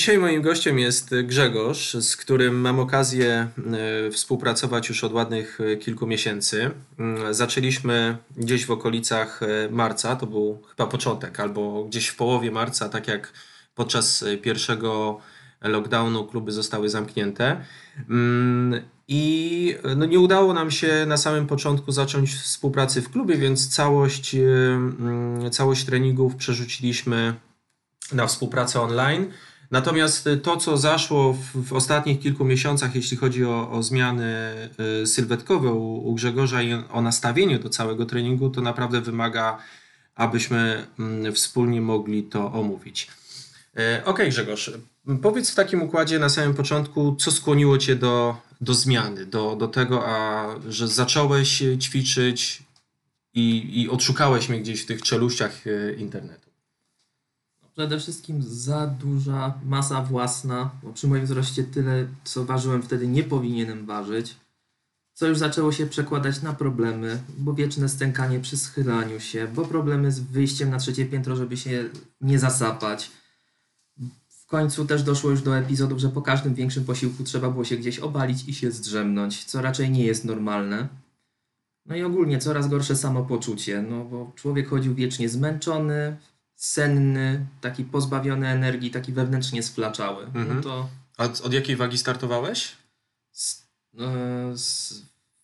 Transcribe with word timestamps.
Dzisiaj 0.00 0.18
moim 0.18 0.42
gościem 0.42 0.78
jest 0.78 1.14
Grzegorz, 1.24 1.94
z 1.94 2.16
którym 2.16 2.60
mam 2.60 2.80
okazję 2.80 3.48
e, 4.06 4.10
współpracować 4.10 4.88
już 4.88 5.04
od 5.04 5.12
ładnych 5.12 5.58
e, 5.60 5.76
kilku 5.76 6.06
miesięcy. 6.06 6.70
Mm, 6.98 7.34
zaczęliśmy 7.34 8.16
gdzieś 8.36 8.66
w 8.66 8.70
okolicach 8.70 9.40
e, 9.42 9.46
marca, 9.70 10.16
to 10.16 10.26
był 10.26 10.62
chyba 10.68 10.86
początek, 10.86 11.40
albo 11.40 11.84
gdzieś 11.84 12.08
w 12.08 12.16
połowie 12.16 12.50
marca, 12.50 12.88
tak 12.88 13.08
jak 13.08 13.32
podczas 13.74 14.24
pierwszego 14.42 15.20
lockdownu 15.60 16.24
kluby 16.24 16.52
zostały 16.52 16.88
zamknięte. 16.88 17.64
Mm, 18.10 18.82
I 19.08 19.74
no 19.96 20.06
nie 20.06 20.20
udało 20.20 20.54
nam 20.54 20.70
się 20.70 21.06
na 21.06 21.16
samym 21.16 21.46
początku 21.46 21.92
zacząć 21.92 22.34
współpracy 22.34 23.02
w 23.02 23.10
klubie, 23.10 23.36
więc 23.36 23.68
całość, 23.68 24.34
mm, 24.34 25.50
całość 25.50 25.84
treningów 25.84 26.36
przerzuciliśmy 26.36 27.34
na 28.12 28.26
współpracę 28.26 28.80
online. 28.80 29.30
Natomiast 29.70 30.28
to, 30.42 30.56
co 30.56 30.76
zaszło 30.76 31.32
w, 31.32 31.68
w 31.68 31.72
ostatnich 31.72 32.20
kilku 32.20 32.44
miesiącach, 32.44 32.94
jeśli 32.94 33.16
chodzi 33.16 33.44
o, 33.44 33.70
o 33.70 33.82
zmiany 33.82 34.34
y, 35.02 35.06
sylwetkowe 35.06 35.72
u, 35.72 36.08
u, 36.08 36.14
Grzegorza 36.14 36.62
i 36.62 36.72
o 36.92 37.02
nastawienie 37.02 37.58
do 37.58 37.68
całego 37.68 38.06
treningu, 38.06 38.50
to 38.50 38.60
naprawdę 38.60 39.00
wymaga, 39.00 39.58
abyśmy 40.14 40.86
y, 41.28 41.32
wspólnie 41.32 41.80
mogli 41.80 42.22
to 42.22 42.52
omówić. 42.52 43.08
Y, 43.78 44.04
ok, 44.04 44.18
Grzegorz, 44.28 44.72
powiedz 45.22 45.50
w 45.50 45.54
takim 45.54 45.82
układzie 45.82 46.18
na 46.18 46.28
samym 46.28 46.54
początku, 46.54 47.16
co 47.16 47.30
skłoniło 47.30 47.78
Cię 47.78 47.96
do, 47.96 48.36
do 48.60 48.74
zmiany, 48.74 49.26
do, 49.26 49.56
do 49.56 49.68
tego, 49.68 50.06
a, 50.06 50.46
że 50.68 50.88
zacząłeś 50.88 51.62
ćwiczyć 51.80 52.62
i, 53.34 53.80
i 53.82 53.88
odszukałeś 53.88 54.48
mnie 54.48 54.60
gdzieś 54.60 54.82
w 54.82 54.86
tych 54.86 55.02
czeluściach 55.02 55.66
y, 55.66 55.96
internetu 55.98 56.49
przede 57.80 58.00
wszystkim 58.00 58.42
za 58.42 58.86
duża 58.86 59.54
masa 59.64 60.02
własna, 60.02 60.70
bo 60.82 60.92
przy 60.92 61.08
moim 61.08 61.24
wzroście 61.24 61.64
tyle, 61.64 62.06
co 62.24 62.44
ważyłem 62.44 62.82
wtedy, 62.82 63.08
nie 63.08 63.22
powinienem 63.22 63.86
ważyć, 63.86 64.36
co 65.14 65.26
już 65.26 65.38
zaczęło 65.38 65.72
się 65.72 65.86
przekładać 65.86 66.42
na 66.42 66.52
problemy, 66.52 67.22
bo 67.38 67.54
wieczne 67.54 67.88
stękanie 67.88 68.40
przy 68.40 68.58
schylaniu 68.58 69.20
się, 69.20 69.48
bo 69.54 69.64
problemy 69.64 70.12
z 70.12 70.20
wyjściem 70.20 70.70
na 70.70 70.78
trzecie 70.78 71.06
piętro, 71.06 71.36
żeby 71.36 71.56
się 71.56 71.84
nie 72.20 72.38
zasapać. 72.38 73.10
W 74.28 74.46
końcu 74.46 74.84
też 74.86 75.02
doszło 75.02 75.30
już 75.30 75.42
do 75.42 75.58
epizodów, 75.58 75.98
że 75.98 76.08
po 76.08 76.22
każdym 76.22 76.54
większym 76.54 76.84
posiłku 76.84 77.24
trzeba 77.24 77.50
było 77.50 77.64
się 77.64 77.76
gdzieś 77.76 77.98
obalić 77.98 78.48
i 78.48 78.54
się 78.54 78.70
zdrzemnąć, 78.70 79.44
co 79.44 79.62
raczej 79.62 79.90
nie 79.90 80.04
jest 80.04 80.24
normalne. 80.24 80.88
No 81.86 81.96
i 81.96 82.02
ogólnie 82.02 82.38
coraz 82.38 82.68
gorsze 82.68 82.96
samopoczucie, 82.96 83.82
no 83.82 84.04
bo 84.04 84.32
człowiek 84.34 84.68
chodził 84.68 84.94
wiecznie 84.94 85.28
zmęczony, 85.28 86.16
senny, 86.60 87.46
taki 87.60 87.84
pozbawiony 87.84 88.48
energii, 88.48 88.90
taki 88.90 89.12
wewnętrznie 89.12 89.62
sflaczały. 89.62 90.26
No 90.34 90.40
mhm. 90.40 90.56
No 90.56 90.62
to... 90.62 90.88
A 91.16 91.24
od, 91.24 91.40
od 91.40 91.52
jakiej 91.52 91.76
wagi 91.76 91.98
startowałeś? 91.98 92.76
Z, 93.32 93.66
e, 93.98 94.58
z, 94.58 94.94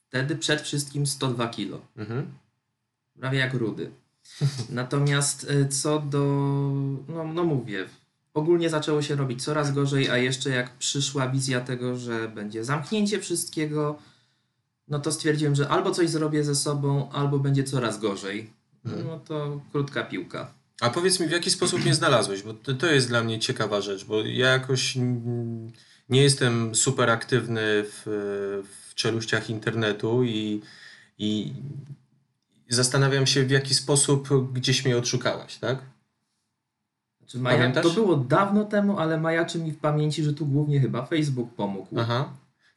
wtedy 0.09 0.37
przed 0.37 0.61
wszystkim 0.61 1.07
102 1.07 1.49
kg. 1.49 1.81
Mhm. 1.97 2.27
Prawie 3.21 3.39
jak 3.39 3.55
rudy. 3.55 3.91
Natomiast 4.71 5.47
e, 5.51 5.69
co 5.69 5.99
do, 6.01 6.21
no, 7.09 7.25
no 7.25 7.45
mówię, 7.45 7.87
ogólnie 8.35 8.71
zaczęło 8.71 9.03
się 9.03 9.17
robić 9.17 9.45
coraz 9.45 9.73
gorzej, 9.73 10.11
a 10.11 10.17
jeszcze 10.17 10.51
jak 10.51 10.71
przyszła 10.71 11.29
wizja 11.29 11.61
tego, 11.61 11.97
że 11.97 12.29
będzie 12.29 12.65
zamknięcie 12.65 13.21
wszystkiego, 13.21 13.99
no 14.89 14.99
to 14.99 15.13
stwierdziłem, 15.13 15.55
że 15.55 15.69
albo 15.69 15.91
coś 15.91 16.11
zrobię 16.11 16.45
ze 16.45 16.55
sobą, 16.55 17.11
albo 17.11 17.39
będzie 17.39 17.65
coraz 17.65 18.01
gorzej. 18.01 18.51
Mhm. 18.85 19.07
No 19.07 19.19
to 19.19 19.61
krótka 19.73 20.05
piłka. 20.05 20.57
A 20.81 20.91
powiedz 20.91 21.21
mi, 21.21 21.27
w 21.27 21.31
jaki 21.31 21.51
sposób 21.51 21.85
mnie 21.85 21.95
znalazłeś, 21.95 22.43
bo 22.43 22.55
to, 22.55 22.87
jest 22.87 23.09
dla 23.09 23.23
mnie 23.23 23.39
ciekawa 23.39 23.81
rzecz, 23.81 24.05
bo 24.05 24.23
ja 24.23 24.49
jakoś 24.49 24.97
nie 26.09 26.23
jestem 26.23 26.75
super 26.75 27.11
aktywny 27.11 27.61
w, 27.85 28.03
w 28.89 28.95
czeluściach 28.95 29.51
internetu 29.51 30.25
i, 30.25 30.63
i 31.19 31.53
zastanawiam 32.69 33.27
się, 33.27 33.45
w 33.45 33.51
jaki 33.51 33.75
sposób 33.75 34.53
gdzieś 34.53 34.85
mnie 34.85 34.97
odszukałeś, 34.97 35.57
tak? 35.57 35.79
Znaczy, 37.21 37.39
Maja, 37.39 37.73
to 37.73 37.91
było 37.91 38.17
dawno 38.17 38.65
temu, 38.65 38.99
ale 38.99 39.21
majaczy 39.21 39.59
mi 39.59 39.73
w 39.73 39.79
pamięci, 39.79 40.25
że 40.25 40.35
tu 40.35 40.47
głównie 40.47 40.81
chyba 40.81 41.07
Facebook 41.07 41.55
pomógł. 41.55 42.01
Aha. 42.01 42.29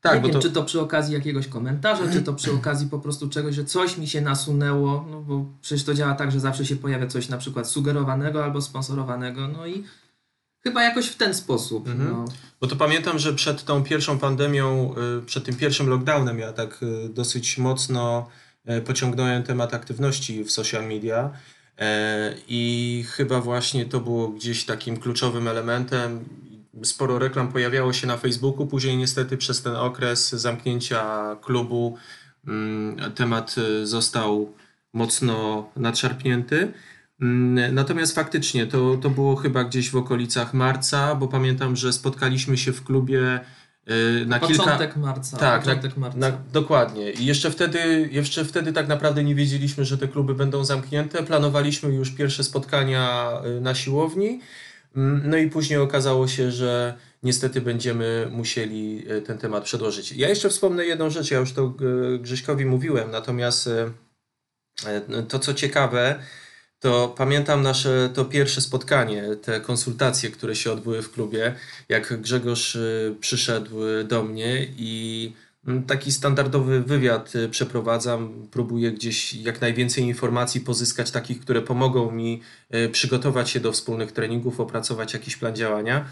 Tak, 0.02 0.16
nie 0.16 0.22
wiem, 0.22 0.32
to... 0.32 0.40
czy 0.40 0.52
to 0.52 0.64
przy 0.64 0.82
okazji 0.82 1.14
jakiegoś 1.14 1.48
komentarza, 1.48 2.12
czy 2.14 2.22
to 2.22 2.34
przy 2.34 2.54
okazji 2.54 2.88
po 2.88 3.00
prostu 3.00 3.30
czegoś, 3.30 3.56
że 3.56 3.66
coś 3.66 3.98
mi 3.98 4.08
się 4.08 4.22
nasunęło, 4.22 5.06
no 5.12 5.22
bo 5.22 5.46
przecież 5.62 5.86
to 5.86 5.94
działa 5.94 6.14
tak, 6.14 6.32
że 6.32 6.40
zawsze 6.40 6.66
się 6.66 6.76
pojawia 6.76 7.08
coś 7.08 7.30
na 7.30 7.38
przykład 7.38 7.68
sugerowanego 7.68 8.44
albo 8.44 8.62
sponsorowanego, 8.62 9.48
no 9.48 9.68
i 9.68 9.84
chyba 10.64 10.84
jakoś 10.84 11.08
w 11.08 11.18
ten 11.18 11.34
sposób. 11.34 11.88
Mhm. 11.88 12.10
No. 12.10 12.26
Bo 12.62 12.68
to 12.68 12.76
pamiętam, 12.76 13.20
że 13.20 13.34
przed 13.34 13.64
tą 13.64 13.84
pierwszą 13.84 14.20
pandemią, 14.20 14.96
y, 15.20 15.26
przed 15.26 15.44
tym 15.44 15.56
pierwszym 15.56 15.90
lockdownem 15.90 16.40
ja 16.40 16.54
tak 16.54 16.84
y, 16.84 17.10
dosyć 17.10 17.58
mocno 17.58 18.28
y, 18.70 18.82
pociągnąłem 18.82 19.44
temat 19.44 19.74
aktywności 19.74 20.44
w 20.44 20.52
social 20.52 20.88
media. 20.88 21.30
I 22.48 23.04
chyba 23.08 23.42
właśnie 23.42 23.86
to 23.86 24.00
było 24.00 24.28
gdzieś 24.28 24.66
takim 24.66 24.98
kluczowym 24.98 25.48
elementem 25.48 26.26
sporo 26.84 27.20
reklam 27.20 27.52
pojawiało 27.52 27.94
się 27.94 28.08
na 28.08 28.18
Facebooku, 28.18 28.68
później 28.68 28.98
niestety 28.98 29.38
przez 29.38 29.62
ten 29.62 29.76
okres 29.76 30.30
zamknięcia 30.30 31.36
klubu 31.42 31.98
mm, 32.48 33.12
temat 33.12 33.56
y, 33.58 33.88
został 33.88 34.54
mocno 34.94 35.70
nadszarpnięty. 35.76 36.74
Mm, 37.22 37.76
natomiast 37.76 38.16
faktycznie 38.16 38.68
to, 38.68 38.98
to 38.98 39.10
było 39.10 39.36
chyba 39.36 39.64
gdzieś 39.64 39.90
w 39.90 39.96
okolicach 39.96 40.54
marca, 40.54 41.16
bo 41.16 41.28
pamiętam, 41.28 41.76
że 41.76 41.94
spotkaliśmy 41.94 42.58
się 42.58 42.74
w 42.74 42.84
klubie 42.84 43.40
y, 43.90 44.26
na 44.26 44.40
początek 44.40 44.94
kilka... 44.94 45.00
marca. 45.00 45.38
Tak, 45.38 45.62
początek 45.64 45.98
na, 45.98 46.02
marca. 46.02 46.18
Na, 46.18 46.32
dokładnie. 46.54 47.12
I 47.12 47.26
jeszcze 47.26 47.52
wtedy, 47.52 48.10
jeszcze 48.12 48.46
wtedy 48.46 48.74
tak 48.74 48.88
naprawdę 48.88 49.24
nie 49.24 49.36
wiedzieliśmy, 49.36 49.86
że 49.86 49.98
te 49.98 50.08
kluby 50.08 50.36
będą 50.36 50.66
zamknięte. 50.66 51.24
Planowaliśmy 51.24 51.90
już 51.90 52.12
pierwsze 52.12 52.44
spotkania 52.44 53.32
y, 53.58 53.62
na 53.62 53.76
siłowni. 53.76 54.40
Mm, 54.96 55.30
no 55.30 55.38
i 55.38 55.50
później 55.50 55.80
okazało 55.80 56.28
się, 56.28 56.52
że 56.52 56.98
niestety 57.24 57.62
będziemy 57.62 58.28
musieli 58.32 59.06
e, 59.10 59.22
ten 59.22 59.38
temat 59.38 59.64
przedłożyć. 59.64 60.12
Ja 60.12 60.30
jeszcze 60.30 60.50
wspomnę 60.50 60.86
jedną 60.86 61.10
rzecz, 61.10 61.32
ja 61.32 61.40
już 61.40 61.54
to 61.54 61.74
e, 62.16 62.20
Grześkowi 62.20 62.66
mówiłem, 62.66 63.12
natomiast 63.12 63.68
e, 63.68 63.92
to 65.30 65.40
co 65.40 65.54
ciekawe, 65.54 66.20
to 66.80 67.14
pamiętam 67.18 67.62
nasze 67.62 68.10
to 68.14 68.26
pierwsze 68.26 68.62
spotkanie, 68.62 69.24
te 69.42 69.62
konsultacje, 69.62 70.32
które 70.32 70.56
się 70.56 70.72
odbyły 70.72 71.02
w 71.02 71.12
klubie, 71.12 71.56
jak 71.90 72.22
Grzegorz 72.22 72.78
przyszedł 73.20 73.76
do 74.08 74.24
mnie 74.24 74.68
i 74.78 75.34
taki 75.88 76.12
standardowy 76.12 76.84
wywiad 76.84 77.36
y, 77.36 77.50
przeprowadzam, 77.50 78.48
próbuję 78.52 78.92
gdzieś 78.92 79.34
jak 79.34 79.62
najwięcej 79.62 80.04
informacji 80.04 80.62
pozyskać, 80.62 81.12
takich, 81.12 81.40
które 81.40 81.62
pomogą 81.62 82.12
mi 82.12 82.42
y, 82.76 82.90
przygotować 82.90 83.50
się 83.50 83.60
do 83.60 83.72
wspólnych 83.72 84.12
treningów, 84.12 84.60
opracować 84.60 85.14
jakiś 85.14 85.38
plan 85.38 85.56
działania. 85.56 86.06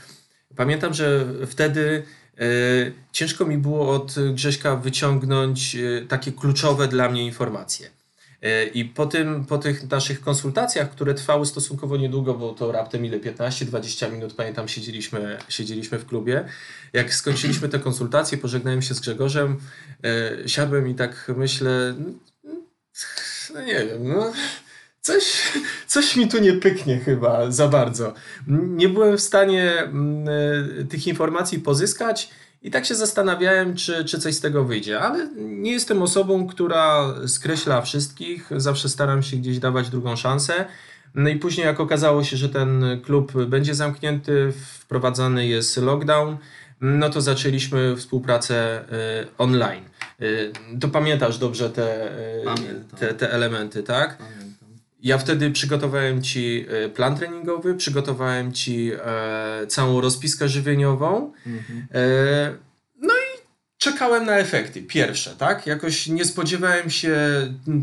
Pamiętam, 0.56 0.94
że 0.94 1.25
wtedy 1.47 2.03
y, 2.41 2.94
ciężko 3.12 3.46
mi 3.46 3.57
było 3.57 3.96
od 3.96 4.16
Grześka 4.34 4.75
wyciągnąć 4.75 5.78
takie 6.07 6.31
kluczowe 6.31 6.88
dla 6.88 7.09
mnie 7.09 7.25
informacje. 7.25 7.97
E, 8.42 8.66
I 8.66 8.86
po, 8.86 9.06
tym, 9.06 9.46
po 9.46 9.58
tych 9.58 9.90
naszych 9.90 10.22
konsultacjach, 10.22 10.92
które 10.92 11.14
trwały 11.14 11.46
stosunkowo 11.46 11.98
niedługo, 11.98 12.34
bo 12.34 12.53
to 12.53 12.72
raptem 12.72 13.06
ile 13.06 13.20
15-20 13.20 14.12
minut, 14.12 14.34
pamiętam, 14.34 14.68
siedzieliśmy, 14.68 15.38
siedzieliśmy 15.50 16.00
w 16.00 16.06
klubie. 16.06 16.46
Jak 16.94 17.14
skończyliśmy 17.14 17.70
te 17.70 17.80
konsultacje, 17.80 18.38
pożegnałem 18.38 18.81
się 18.81 18.94
z 18.94 19.00
Grzegorzem, 19.00 19.58
e, 20.03 20.50
siadłem 20.50 20.88
i 20.88 20.95
tak 20.95 21.31
myślę, 21.38 21.95
no 23.54 23.62
nie 23.62 23.86
wiem, 23.86 24.07
no, 24.07 24.34
coś, 25.01 25.54
coś 25.88 26.16
mi 26.16 26.28
tu 26.28 26.40
nie 26.40 26.54
pyknie 26.54 27.00
chyba 27.00 27.51
za 27.51 27.68
bardzo. 27.68 28.13
Nie 28.48 28.90
byłem 28.90 29.18
w 29.18 29.22
stanie 29.22 29.80
mm, 29.80 30.25
e, 30.81 30.83
tych 30.83 31.07
informacji 31.07 31.60
pozyskać 31.60 32.30
i 32.62 32.71
tak 32.71 32.86
się 32.86 32.95
zastanawiałem, 32.95 33.75
czy, 33.75 34.06
czy 34.06 34.19
coś 34.19 34.36
z 34.36 34.42
tego 34.42 34.63
wyjdzie, 34.63 35.00
ale 35.00 35.30
nie 35.38 35.71
jestem 35.71 36.01
osobą, 36.01 36.48
która 36.48 37.13
skreśla 37.27 37.81
wszystkich. 37.81 38.50
Zawsze 38.57 38.89
staram 38.89 39.24
się 39.24 39.38
gdzieś 39.38 39.59
dawać 39.59 39.89
drugą 39.89 40.15
szansę. 40.15 40.65
No 41.15 41.30
i 41.30 41.36
później, 41.36 41.65
jak 41.65 41.80
okazało 41.80 42.24
się, 42.24 42.38
że 42.38 42.50
ten 42.50 43.01
klub 43.06 43.45
będzie 43.45 43.75
zamknięty, 43.75 44.54
wprowadzany 44.80 45.48
jest 45.48 45.77
lockdown, 45.77 46.38
no 46.81 47.09
to 47.09 47.21
zaczęliśmy 47.21 47.95
współpracę 47.95 48.83
y, 49.24 49.27
online. 49.38 49.83
Y, 50.21 50.51
to 50.80 50.88
pamiętasz 50.88 51.38
dobrze 51.38 51.69
te, 51.69 52.12
y, 52.42 52.98
te, 53.00 53.13
te 53.13 53.31
elementy, 53.31 53.83
tak? 53.83 54.18
Pamiętam. 54.18 54.46
Ja 55.03 55.17
wtedy 55.17 55.51
przygotowałem 55.51 56.23
Ci 56.23 56.65
e, 56.69 56.89
plan 56.89 57.17
treningowy, 57.17 57.75
przygotowałem 57.75 58.53
Ci 58.53 58.91
e, 59.05 59.67
całą 59.67 60.01
rozpiskę 60.01 60.49
żywieniową. 60.49 61.33
Mhm. 61.45 61.88
E, 61.94 62.55
no 63.01 63.13
i 63.13 63.39
czekałem 63.77 64.25
na 64.25 64.38
efekty 64.38 64.81
pierwsze, 64.81 65.35
tak? 65.35 65.67
Jakoś 65.67 66.07
nie 66.07 66.25
spodziewałem 66.25 66.89
się 66.89 67.17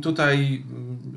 tutaj 0.02 0.62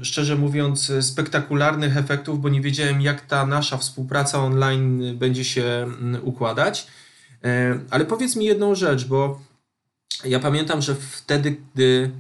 szczerze 0.02 0.36
mówiąc, 0.36 0.92
spektakularnych 1.02 1.98
efektów, 1.98 2.42
bo 2.42 2.50
nie 2.50 2.62
wiedziałem, 2.62 3.02
jak 3.02 3.22
ta 3.22 3.46
nasza 3.46 3.78
współpraca 3.78 4.44
online 4.44 5.18
będzie 5.18 5.46
się 5.46 5.88
układać. 6.22 6.88
E, 7.44 7.80
ale 7.90 8.06
powiedz 8.06 8.36
mi 8.36 8.46
jedną 8.46 8.76
rzecz, 8.76 9.06
bo 9.06 9.42
ja 10.26 10.40
pamiętam, 10.40 10.82
że 10.82 10.96
wtedy, 10.96 11.56
gdy 11.76 12.12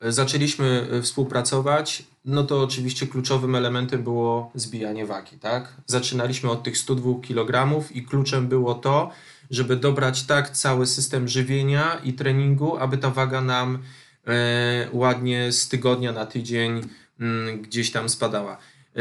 zaczęliśmy 0.00 0.88
współpracować, 1.02 2.02
no 2.24 2.44
to 2.44 2.62
oczywiście 2.62 3.06
kluczowym 3.06 3.54
elementem 3.54 4.02
było 4.02 4.50
zbijanie 4.54 5.06
wagi, 5.06 5.38
tak? 5.38 5.76
Zaczynaliśmy 5.86 6.50
od 6.50 6.62
tych 6.62 6.78
102 6.78 7.20
kg 7.20 7.84
i 7.94 8.02
kluczem 8.02 8.48
było 8.48 8.74
to, 8.74 9.10
żeby 9.50 9.76
dobrać 9.76 10.22
tak 10.22 10.50
cały 10.50 10.86
system 10.86 11.28
żywienia 11.28 12.00
i 12.04 12.12
treningu, 12.12 12.76
aby 12.76 12.98
ta 12.98 13.10
waga 13.10 13.40
nam 13.40 13.78
e, 14.26 14.88
ładnie 14.92 15.52
z 15.52 15.68
tygodnia 15.68 16.12
na 16.12 16.26
tydzień 16.26 16.72
m, 16.72 16.88
mm, 17.20 17.62
gdzieś 17.62 17.90
tam 17.90 18.08
spadała. 18.08 18.56
E, 18.96 19.00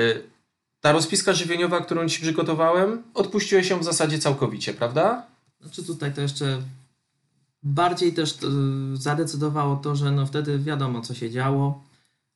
ta 0.82 0.92
rozpiska 0.92 1.34
żywieniowa, 1.34 1.82
którą 1.82 2.08
Ci 2.08 2.22
przygotowałem, 2.22 3.04
odpuściłeś 3.14 3.70
ją 3.70 3.80
w 3.80 3.84
zasadzie 3.84 4.20
całkowicie, 4.20 4.74
prawda? 4.74 5.24
Znaczy 5.62 5.84
tutaj 5.84 6.14
to 6.14 6.22
jeszcze 6.22 6.62
bardziej 7.64 8.14
też 8.14 8.34
to 8.34 8.48
zadecydowało 8.94 9.76
to, 9.76 9.96
że 9.96 10.12
no 10.12 10.26
wtedy 10.26 10.60
wiadomo 10.60 11.02
co 11.02 11.14
się 11.14 11.30
działo. 11.30 11.89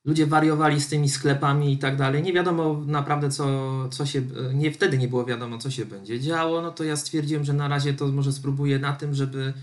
Ludzie 0.06 0.28
wariowali 0.28 0.82
z 0.82 0.88
tymi 0.88 1.10
sklepami 1.10 1.74
i 1.74 1.78
tak 1.78 1.98
dalej. 1.98 2.24
Nie 2.24 2.34
wiadomo 2.34 2.82
naprawdę 2.86 3.30
co, 3.30 3.46
co 3.90 4.06
się, 4.06 4.22
nie 4.54 4.72
wtedy 4.72 4.98
nie 4.98 5.08
było 5.08 5.26
wiadomo 5.26 5.58
co 5.58 5.72
się 5.72 5.86
będzie 5.86 6.20
działo. 6.20 6.62
No 6.62 6.72
to 6.72 6.84
ja 6.84 6.98
stwierdziłem, 6.98 7.44
że 7.44 7.54
na 7.54 7.68
razie 7.68 7.94
to 7.94 8.08
może 8.08 8.34
spróbuję 8.34 8.80
na 8.80 8.94
tym, 8.94 9.14
żeby 9.14 9.54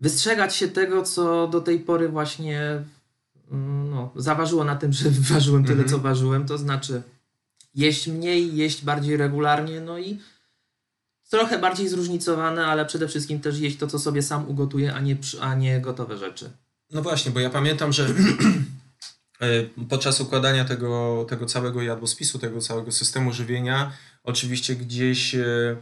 wystrzegać 0.00 0.56
się 0.56 0.68
tego, 0.68 1.02
co 1.02 1.48
do 1.48 1.60
tej 1.60 1.80
pory 1.80 2.08
właśnie 2.08 2.82
mm, 3.50 3.90
no, 3.90 4.10
zaważyło 4.16 4.64
na 4.64 4.76
tym, 4.76 4.92
że 4.92 5.10
ważyłem 5.34 5.64
tyle, 5.64 5.82
mhm. 5.82 5.88
co 5.88 5.98
ważyłem. 5.98 6.46
To 6.46 6.58
znaczy 6.58 7.02
jeść 7.74 8.06
mniej, 8.06 8.56
jeść 8.56 8.84
bardziej 8.84 9.16
regularnie, 9.16 9.80
no 9.80 9.98
i 9.98 10.18
trochę 11.30 11.58
bardziej 11.58 11.88
zróżnicowane, 11.88 12.66
ale 12.66 12.86
przede 12.86 13.08
wszystkim 13.08 13.40
też 13.40 13.58
jeść 13.58 13.76
to, 13.76 13.86
co 13.86 13.98
sobie 13.98 14.22
sam 14.22 14.48
ugotuję, 14.48 14.94
a 14.94 15.00
nie, 15.00 15.16
a 15.40 15.54
nie 15.54 15.80
gotowe 15.80 16.18
rzeczy. 16.18 16.50
No 16.92 17.02
właśnie, 17.02 17.32
bo 17.32 17.40
ja 17.40 17.50
pamiętam, 17.50 17.92
że 17.92 18.06
podczas 19.88 20.20
układania 20.20 20.64
tego, 20.64 21.26
tego 21.28 21.46
całego 21.46 21.82
jadłospisu, 21.82 22.38
tego 22.38 22.60
całego 22.60 22.92
systemu 22.92 23.32
żywienia, 23.32 23.92
oczywiście 24.24 24.76
gdzieś 24.76 25.34
e, 25.34 25.76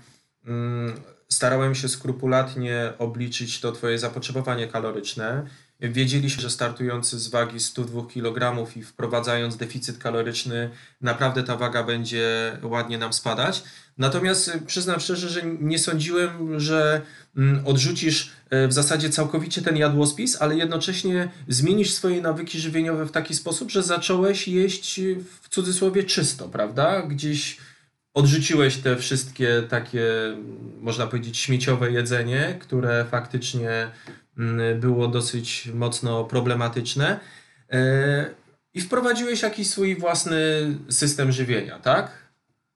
mm, 0.45 1.01
starałem 1.29 1.75
się 1.75 1.89
skrupulatnie 1.89 2.93
obliczyć 2.99 3.61
to 3.61 3.73
Twoje 3.73 3.99
zapotrzebowanie 3.99 4.69
kaloryczne 4.69 5.47
Wiedzieliśmy, 5.81 6.43
że 6.43 6.51
startujący 6.51 7.19
z 7.19 7.29
wagi 7.29 7.61
102 7.61 8.07
kg 8.07 8.67
i 8.77 8.83
wprowadzając 8.83 9.57
deficyt 9.57 9.99
kaloryczny, 9.99 10.71
naprawdę 11.01 11.43
ta 11.43 11.57
waga 11.57 11.83
będzie 11.83 12.57
ładnie 12.63 12.99
nam 12.99 13.13
spadać. 13.13 13.63
Natomiast 13.99 14.49
y, 14.49 14.61
przyznam 14.67 15.01
szczerze, 15.01 15.29
że 15.29 15.43
nie 15.61 15.79
sądziłem, 15.79 16.61
że 16.61 17.03
mm, 17.37 17.67
odrzucisz 17.67 18.33
y, 18.65 18.69
w 18.69 18.73
zasadzie 18.73 19.11
całkowicie 19.11 19.63
ten 19.63 19.77
jadłospis, 19.77 20.43
ale 20.43 20.57
jednocześnie 20.57 21.29
zmienisz 21.49 21.93
swoje 21.93 22.21
nawyki 22.21 22.61
żywieniowe 22.61 23.07
w 23.07 23.13
taki 23.13 23.35
sposób, 23.35 23.71
że 23.71 23.83
zacząłeś 23.83 24.49
jeść 24.49 25.01
w 25.43 25.49
cudzysłowie 25.49 26.05
czysto, 26.05 26.49
prawda? 26.49 27.03
Gdzieś 27.03 27.59
odrzuciłeś 28.15 28.77
te 28.77 28.97
wszystkie 28.97 29.63
takie, 29.69 30.05
można 30.81 31.07
powiedzieć, 31.07 31.39
śmieciowe 31.39 31.93
jedzenie, 31.93 32.57
które 32.61 33.07
faktycznie 33.11 33.91
Mm, 34.39 34.81
było 34.81 35.09
dosyć 35.09 35.69
mocno 35.75 36.25
problematyczne. 36.25 37.21
E, 37.73 38.31
I 38.75 38.81
wprowadziłeś 38.81 39.43
jakiś 39.43 39.71
swój 39.71 39.97
własny 39.97 40.39
system 40.89 41.33
żywienia, 41.33 41.79
tak? 41.79 42.26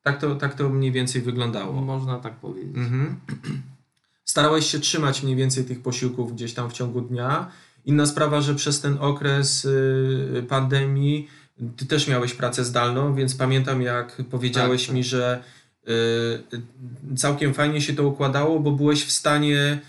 Tak 0.03 0.21
to, 0.21 0.35
tak 0.35 0.55
to 0.55 0.69
mniej 0.69 0.93
więcej 0.93 1.23
wyglądało. 1.23 1.73
Można 1.73 2.19
tak 2.19 2.37
powiedzieć. 2.37 2.77
Mhm. 2.77 3.21
Starałeś 4.25 4.67
się 4.67 4.81
trzymać 4.81 5.23
mniej 5.23 5.37
więcej 5.37 5.65
tych 5.65 5.83
posiłków 5.83 6.35
gdzieś 6.35 6.55
tam 6.55 6.71
w 6.71 6.73
ciągu 6.73 7.01
dnia. 7.01 7.51
Inna 7.85 8.07
sprawa, 8.07 8.41
że 8.41 8.55
przez 8.55 8.81
ten 8.81 8.99
okres 9.01 9.65
y, 9.65 10.45
pandemii 10.49 11.29
ty 11.77 11.87
też 11.87 12.09
miałeś 12.09 12.35
pracę 12.35 12.65
zdalną, 12.65 13.15
więc 13.15 13.35
pamiętam 13.35 13.83
jak 13.83 14.23
powiedziałeś 14.31 14.81
tak, 14.81 14.87
tak. 14.87 14.97
mi, 14.97 15.05
że 15.05 15.45
y, 15.89 17.17
całkiem 17.17 17.55
fajnie 17.55 17.81
się 17.81 17.95
to 17.95 18.07
układało, 18.07 18.61
bo 18.61 18.71
byłeś 18.71 19.05
w 19.05 19.11
stanie 19.11 19.81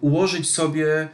ułożyć 0.00 0.50
sobie 0.50 1.02
y, 1.04 1.08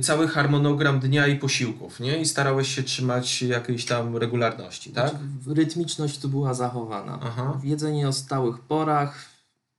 cały 0.00 0.28
harmonogram 0.28 1.00
dnia 1.00 1.26
i 1.26 1.38
posiłków, 1.38 2.00
nie? 2.00 2.20
I 2.20 2.26
starałeś 2.26 2.74
się 2.74 2.82
trzymać 2.82 3.42
jakiejś 3.42 3.84
tam 3.84 4.16
regularności, 4.16 4.90
tak? 4.90 5.10
Znaczy, 5.10 5.24
rytmiczność 5.46 6.18
tu 6.18 6.28
była 6.28 6.54
zachowana. 6.54 7.18
Aha. 7.22 7.60
Jedzenie 7.64 8.08
o 8.08 8.12
stałych 8.12 8.58
porach, 8.58 9.28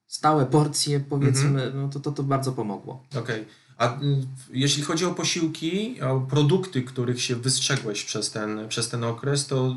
stałe 0.08 0.46
porcje, 0.46 1.00
powiedzmy, 1.00 1.64
mhm. 1.64 1.82
no 1.82 1.90
to, 1.90 2.00
to 2.00 2.12
to 2.12 2.24
bardzo 2.24 2.52
pomogło. 2.52 3.04
Okej. 3.10 3.22
Okay. 3.22 3.46
A 3.78 4.02
y, 4.02 4.28
jeśli 4.54 4.84
chodzi 4.84 5.06
o 5.06 5.12
posiłki, 5.12 6.02
o 6.02 6.20
produkty, 6.20 6.82
których 6.82 7.22
się 7.22 7.36
wystrzegłeś 7.36 8.04
przez 8.04 8.32
ten, 8.32 8.68
przez 8.68 8.90
ten 8.90 9.04
okres, 9.04 9.48
to 9.48 9.76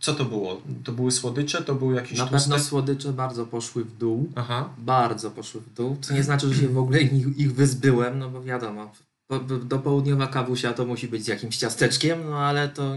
co 0.00 0.14
to 0.14 0.24
było? 0.24 0.62
To 0.84 0.92
były 0.92 1.12
słodycze, 1.12 1.62
to 1.62 1.74
były 1.74 1.94
jakieś 1.94 2.18
Na 2.18 2.26
tłuste? 2.26 2.48
pewno 2.48 2.64
słodycze 2.64 3.12
bardzo 3.12 3.46
poszły 3.46 3.84
w 3.84 3.96
dół. 3.96 4.32
Aha. 4.34 4.68
Bardzo 4.78 5.30
poszły 5.30 5.60
w 5.60 5.74
dół. 5.74 5.96
Co 6.00 6.14
nie 6.14 6.22
znaczy, 6.22 6.54
że 6.54 6.60
się 6.60 6.68
w 6.68 6.78
ogóle 6.78 7.00
ich, 7.00 7.38
ich 7.38 7.54
wyzbyłem, 7.54 8.18
no 8.18 8.30
bo 8.30 8.42
wiadomo, 8.42 8.92
do 9.38 9.78
południowa 9.78 10.26
kawusia 10.26 10.72
to 10.72 10.86
musi 10.86 11.08
być 11.08 11.24
z 11.24 11.28
jakimś 11.28 11.56
ciasteczkiem, 11.56 12.30
no 12.30 12.38
ale 12.38 12.68
to 12.68 12.96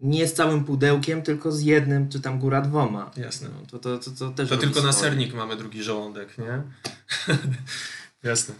nie 0.00 0.28
z 0.28 0.34
całym 0.34 0.64
pudełkiem, 0.64 1.22
tylko 1.22 1.52
z 1.52 1.62
jednym, 1.62 2.08
czy 2.08 2.20
tam 2.20 2.38
góra 2.38 2.60
dwoma. 2.60 3.10
Jasne. 3.16 3.48
No, 3.48 3.66
to, 3.66 3.78
to, 3.78 3.98
to, 3.98 4.10
to, 4.10 4.30
też 4.30 4.48
to 4.48 4.56
tylko 4.56 4.82
na 4.82 4.92
sernik 4.92 5.34
mamy 5.34 5.56
drugi 5.56 5.82
żołądek, 5.82 6.38
nie? 6.38 6.62
Jasne. 8.30 8.54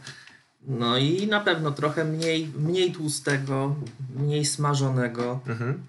No 0.66 0.98
i 0.98 1.26
na 1.26 1.40
pewno 1.40 1.70
trochę 1.70 2.04
mniej, 2.04 2.48
mniej 2.58 2.92
tłustego, 2.92 3.76
mniej 4.16 4.44
smażonego. 4.44 5.40
Mhm. 5.46 5.82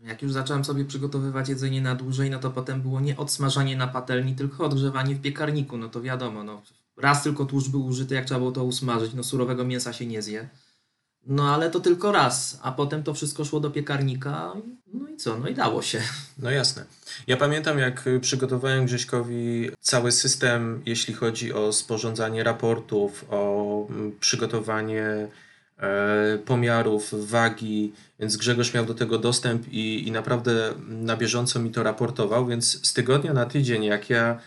Jak 0.00 0.22
już 0.22 0.32
zacząłem 0.32 0.64
sobie 0.64 0.84
przygotowywać 0.84 1.48
jedzenie 1.48 1.80
na 1.80 1.94
dłużej, 1.94 2.30
no 2.30 2.38
to 2.38 2.50
potem 2.50 2.82
było 2.82 3.00
nie 3.00 3.16
odsmażanie 3.16 3.76
na 3.76 3.86
patelni, 3.86 4.34
tylko 4.34 4.64
odgrzewanie 4.64 5.14
w 5.14 5.20
piekarniku. 5.20 5.78
No 5.78 5.88
to 5.88 6.02
wiadomo, 6.02 6.44
no, 6.44 6.62
raz 7.00 7.22
tylko 7.22 7.44
tłuszcz 7.44 7.68
był 7.68 7.86
użyty, 7.86 8.14
jak 8.14 8.24
trzeba 8.24 8.40
było 8.40 8.52
to 8.52 8.64
usmażyć, 8.64 9.14
no 9.14 9.22
surowego 9.22 9.64
mięsa 9.64 9.92
się 9.92 10.06
nie 10.06 10.22
zje. 10.22 10.48
No 11.26 11.54
ale 11.54 11.70
to 11.70 11.80
tylko 11.80 12.12
raz, 12.12 12.60
a 12.62 12.72
potem 12.72 13.02
to 13.02 13.14
wszystko 13.14 13.44
szło 13.44 13.60
do 13.60 13.70
piekarnika, 13.70 14.52
no 14.94 15.08
i 15.08 15.16
co, 15.16 15.38
no 15.38 15.48
i 15.48 15.54
dało 15.54 15.82
się. 15.82 16.00
No 16.38 16.50
jasne. 16.50 16.84
Ja 17.26 17.36
pamiętam, 17.36 17.78
jak 17.78 18.04
przygotowałem 18.20 18.86
Grześkowi 18.86 19.70
cały 19.80 20.12
system, 20.12 20.82
jeśli 20.86 21.14
chodzi 21.14 21.52
o 21.52 21.72
sporządzanie 21.72 22.44
raportów, 22.44 23.24
o 23.30 23.86
mm, 23.90 24.12
przygotowanie 24.20 25.28
e, 25.78 26.38
pomiarów, 26.38 27.28
wagi, 27.28 27.92
więc 28.20 28.36
Grzegorz 28.36 28.74
miał 28.74 28.84
do 28.84 28.94
tego 28.94 29.18
dostęp 29.18 29.68
i, 29.68 30.08
i 30.08 30.12
naprawdę 30.12 30.74
na 30.88 31.16
bieżąco 31.16 31.58
mi 31.58 31.70
to 31.70 31.82
raportował, 31.82 32.46
więc 32.46 32.86
z 32.86 32.92
tygodnia 32.92 33.32
na 33.32 33.46
tydzień, 33.46 33.84
jak 33.84 34.10
ja 34.10 34.38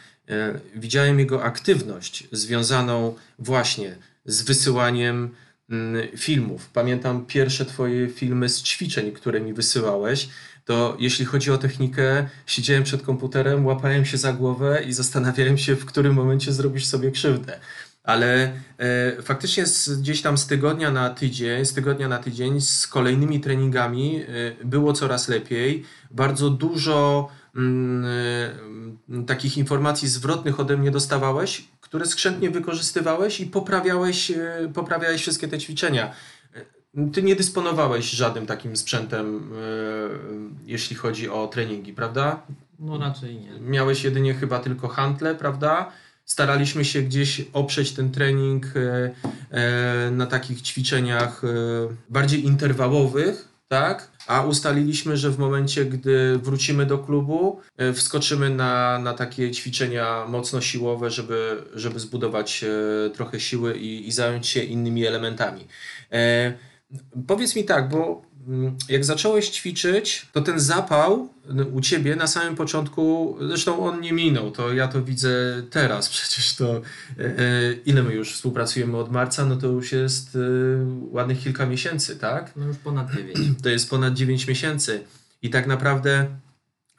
widziałem 0.75 1.19
jego 1.19 1.43
aktywność 1.43 2.27
związaną 2.31 3.15
właśnie 3.39 3.95
z 4.25 4.41
wysyłaniem 4.41 5.31
Mm, 5.69 6.17
filmów. 6.17 6.69
Pamiętam 6.73 7.25
pierwsze 7.25 7.65
Twoje 7.65 8.07
filmy 8.07 8.49
z 8.49 8.63
ćwiczeń, 8.63 9.11
które 9.11 9.41
mi 9.41 9.53
wysyłałeś. 9.53 10.29
To 10.65 10.97
jeśli 10.99 11.25
chodzi 11.25 11.51
o 11.51 11.57
technikę, 11.57 12.29
siedziałem 12.45 12.83
przed 12.83 13.01
komputerem, 13.01 13.65
łapałem 13.65 14.05
się 14.05 14.17
za 14.17 14.33
głowę 14.33 14.83
i 14.87 14.93
zastanawiałem 14.93 15.57
się, 15.57 15.75
w 15.75 15.85
którym 15.85 16.13
momencie 16.13 16.53
zrobisz 16.53 16.85
sobie 16.85 17.11
krzywdę. 17.11 17.59
Ale 18.03 18.51
e, 18.77 19.21
faktycznie 19.21 19.65
z, 19.65 20.01
gdzieś 20.01 20.21
tam 20.21 20.37
z 20.37 20.47
tygodnia 20.47 20.91
na 20.91 21.09
tydzień, 21.09 21.65
z 21.65 21.73
tygodnia 21.73 22.07
na 22.07 22.17
tydzień, 22.17 22.61
z 22.61 22.87
kolejnymi 22.87 23.39
treningami 23.39 24.21
e, 24.61 24.65
było 24.65 24.93
coraz 24.93 25.27
lepiej. 25.27 25.83
Bardzo 26.11 26.49
dużo 26.49 27.29
e, 27.29 27.42
takich 29.27 29.57
informacji 29.57 30.07
zwrotnych 30.07 30.59
ode 30.59 30.77
mnie 30.77 30.91
dostawałeś, 30.91 31.67
które 31.81 32.05
skrzętnie 32.05 32.49
wykorzystywałeś 32.49 33.39
i 33.39 33.45
poprawiałeś, 33.45 34.31
e, 34.31 34.71
poprawiałeś 34.73 35.21
wszystkie 35.21 35.47
te 35.47 35.59
ćwiczenia. 35.59 36.13
E, 36.55 37.11
ty 37.13 37.23
nie 37.23 37.35
dysponowałeś 37.35 38.09
żadnym 38.09 38.45
takim 38.45 38.77
sprzętem, 38.77 39.51
jeśli 40.65 40.95
chodzi 40.95 41.29
o 41.29 41.47
treningi, 41.47 41.93
prawda? 41.93 42.41
No 42.79 42.97
raczej 42.97 43.35
nie. 43.35 43.59
Miałeś 43.59 44.03
jedynie 44.03 44.33
chyba 44.33 44.59
tylko 44.59 44.87
hantle, 44.87 45.35
prawda? 45.35 45.91
Staraliśmy 46.25 46.85
się 46.85 47.01
gdzieś 47.01 47.41
oprzeć 47.53 47.91
ten 47.91 48.11
trening 48.11 48.65
na 50.11 50.25
takich 50.25 50.61
ćwiczeniach 50.61 51.41
bardziej 52.09 52.45
interwałowych, 52.45 53.52
tak? 53.73 54.11
A 54.27 54.45
ustaliliśmy, 54.45 55.17
że 55.17 55.29
w 55.29 55.39
momencie, 55.39 55.85
gdy 55.85 56.37
wrócimy 56.37 56.85
do 56.85 56.97
klubu, 56.97 57.59
e, 57.77 57.93
wskoczymy 57.93 58.49
na, 58.49 58.99
na 58.99 59.13
takie 59.13 59.51
ćwiczenia 59.51 60.25
mocno 60.27 60.61
siłowe, 60.61 61.09
żeby, 61.09 61.63
żeby 61.75 61.99
zbudować 61.99 62.63
e, 62.63 63.09
trochę 63.09 63.39
siły 63.39 63.77
i, 63.77 64.07
i 64.07 64.11
zająć 64.11 64.47
się 64.47 64.63
innymi 64.63 65.05
elementami. 65.05 65.67
E, 66.11 66.53
powiedz 67.27 67.55
mi 67.55 67.63
tak, 67.63 67.89
bo 67.89 68.21
jak 68.89 69.05
zacząłeś 69.05 69.49
ćwiczyć, 69.49 70.25
to 70.31 70.41
ten 70.41 70.59
zapał 70.59 71.29
u 71.73 71.81
ciebie 71.81 72.15
na 72.15 72.27
samym 72.27 72.55
początku, 72.55 73.37
zresztą 73.47 73.85
on 73.85 74.01
nie 74.01 74.13
minął, 74.13 74.51
to 74.51 74.73
ja 74.73 74.87
to 74.87 75.03
widzę 75.03 75.63
teraz, 75.69 76.09
przecież 76.15 76.55
to 76.55 76.75
e, 76.75 76.81
e, 77.19 77.73
ile 77.85 78.03
my 78.03 78.13
już 78.13 78.33
współpracujemy 78.33 78.97
od 78.97 79.11
marca, 79.11 79.45
no 79.45 79.55
to 79.55 79.67
już 79.67 79.91
jest 79.91 80.35
e, 80.35 80.39
ładnych 81.11 81.39
kilka 81.39 81.65
miesięcy, 81.65 82.15
tak? 82.15 82.51
No 82.55 82.65
już 82.65 82.77
ponad 82.77 83.11
9. 83.15 83.37
To 83.63 83.69
jest 83.69 83.89
ponad 83.89 84.13
9 84.13 84.47
miesięcy. 84.47 85.03
I 85.41 85.49
tak 85.49 85.67
naprawdę 85.67 86.27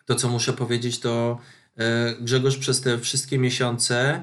to, 0.07 0.15
co 0.15 0.29
muszę 0.29 0.53
powiedzieć, 0.53 0.99
to 1.01 1.39
Grzegorz 2.21 2.57
przez 2.57 2.81
te 2.81 2.99
wszystkie 2.99 3.39
miesiące 3.39 4.23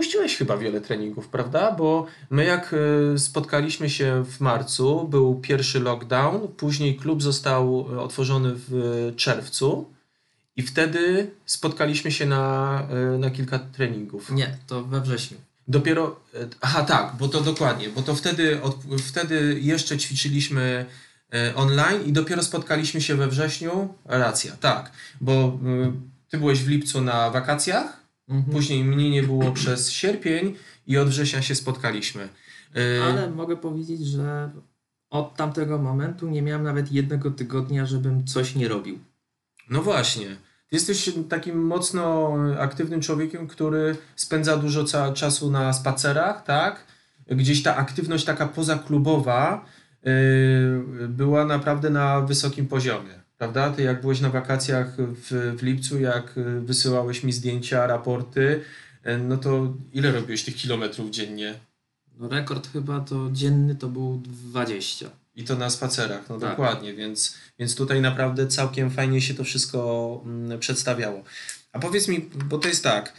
nie 0.00 0.04
odpuściłeś 0.04 0.36
chyba 0.36 0.56
wiele 0.56 0.80
treningów, 0.80 1.28
prawda? 1.28 1.72
Bo 1.72 2.06
my 2.30 2.44
jak 2.44 2.74
e, 3.14 3.18
spotkaliśmy 3.18 3.90
się 3.90 4.24
w 4.24 4.40
marcu, 4.40 5.08
był 5.08 5.40
pierwszy 5.40 5.80
lockdown, 5.80 6.48
później 6.48 6.96
klub 6.96 7.22
został 7.22 7.86
e, 7.92 8.00
otworzony 8.00 8.52
w 8.54 9.12
czerwcu 9.16 9.86
i 10.56 10.62
wtedy 10.62 11.30
spotkaliśmy 11.46 12.12
się 12.12 12.26
na, 12.26 12.82
e, 12.90 13.18
na 13.18 13.30
kilka 13.30 13.58
treningów. 13.58 14.30
Nie, 14.30 14.56
to 14.66 14.84
we 14.84 15.00
wrześniu. 15.00 15.38
Dopiero, 15.68 16.20
aha 16.60 16.84
tak, 16.84 17.14
bo 17.18 17.28
to 17.28 17.40
dokładnie, 17.40 17.88
bo 17.88 18.02
to 18.02 18.14
wtedy, 18.14 18.62
od, 18.62 18.76
wtedy 18.98 19.58
jeszcze 19.62 19.98
ćwiczyliśmy 19.98 20.86
online 21.54 22.04
i 22.06 22.12
dopiero 22.12 22.42
spotkaliśmy 22.42 23.00
się 23.00 23.14
we 23.14 23.28
wrześniu, 23.28 23.94
racja, 24.04 24.56
tak, 24.60 24.92
bo 25.20 25.32
y, 25.32 25.92
ty 26.30 26.38
byłeś 26.38 26.58
w 26.62 26.68
lipcu 26.68 27.00
na 27.00 27.30
wakacjach, 27.30 27.99
Mhm. 28.30 28.52
później 28.52 28.84
mnie 28.84 29.10
nie 29.10 29.22
było 29.22 29.52
przez 29.52 29.90
sierpień 29.90 30.56
i 30.86 30.98
od 30.98 31.08
września 31.08 31.42
się 31.42 31.54
spotkaliśmy. 31.54 32.28
E, 32.76 33.04
Ale 33.04 33.30
mogę 33.30 33.56
powiedzieć, 33.56 34.06
że 34.06 34.50
od 35.10 35.36
tamtego 35.36 35.78
momentu 35.78 36.28
nie 36.28 36.42
miałem 36.42 36.62
nawet 36.62 36.92
jednego 36.92 37.30
tygodnia, 37.30 37.86
żebym 37.86 38.26
coś 38.26 38.54
nie 38.54 38.68
robił. 38.68 38.98
No 39.70 39.82
właśnie. 39.82 40.36
Jesteś 40.72 41.10
takim 41.28 41.66
mocno 41.66 42.34
aktywnym 42.58 43.00
człowiekiem, 43.00 43.48
który 43.48 43.96
spędza 44.16 44.56
dużo 44.56 44.84
czasu 45.14 45.50
na 45.50 45.72
spacerach, 45.72 46.44
tak? 46.44 46.84
Gdzieś 47.26 47.62
ta 47.62 47.76
aktywność 47.76 48.24
taka 48.24 48.46
pozaklubowa 48.46 49.64
yy, 50.02 51.08
była 51.08 51.44
naprawdę 51.44 51.90
na 51.90 52.20
wysokim 52.20 52.66
poziomie, 52.66 53.20
prawda? 53.40 53.70
Ty 53.70 53.82
jak 53.82 54.00
byłeś 54.00 54.20
na 54.20 54.30
wakacjach 54.30 54.96
w, 54.96 55.56
w 55.58 55.62
lipcu, 55.62 56.00
jak 56.00 56.38
y, 56.38 56.60
wysyłałeś 56.60 57.24
mi 57.24 57.32
zdjęcia, 57.32 57.86
raporty, 57.86 58.64
y, 59.06 59.18
no 59.18 59.36
to 59.36 59.74
ile 59.92 60.12
robiłeś 60.12 60.44
tych 60.44 60.56
kilometrów 60.56 61.10
dziennie? 61.10 61.54
No, 62.18 62.28
rekord 62.28 62.72
chyba 62.72 63.00
to 63.00 63.28
dzienny 63.32 63.74
to 63.74 63.88
był 63.88 64.22
20. 64.24 65.10
I 65.36 65.44
to 65.44 65.56
na 65.56 65.70
spacerach, 65.70 66.28
no 66.28 66.38
Tak. 66.38 66.50
dokładnie, 66.50 66.94
więc, 66.94 67.36
więc 67.58 67.74
tutaj 67.74 68.00
naprawdę 68.00 68.46
całkiem 68.46 68.90
fajnie 68.90 69.20
się 69.20 69.34
to 69.34 69.44
wszystko 69.44 70.20
mm, 70.26 70.58
przedstawiało. 70.58 71.22
A 71.72 71.78
powiedz 71.78 72.08
mi, 72.08 72.30
bo 72.44 72.58
to 72.58 72.68
jest 72.68 72.84
tak, 72.84 73.12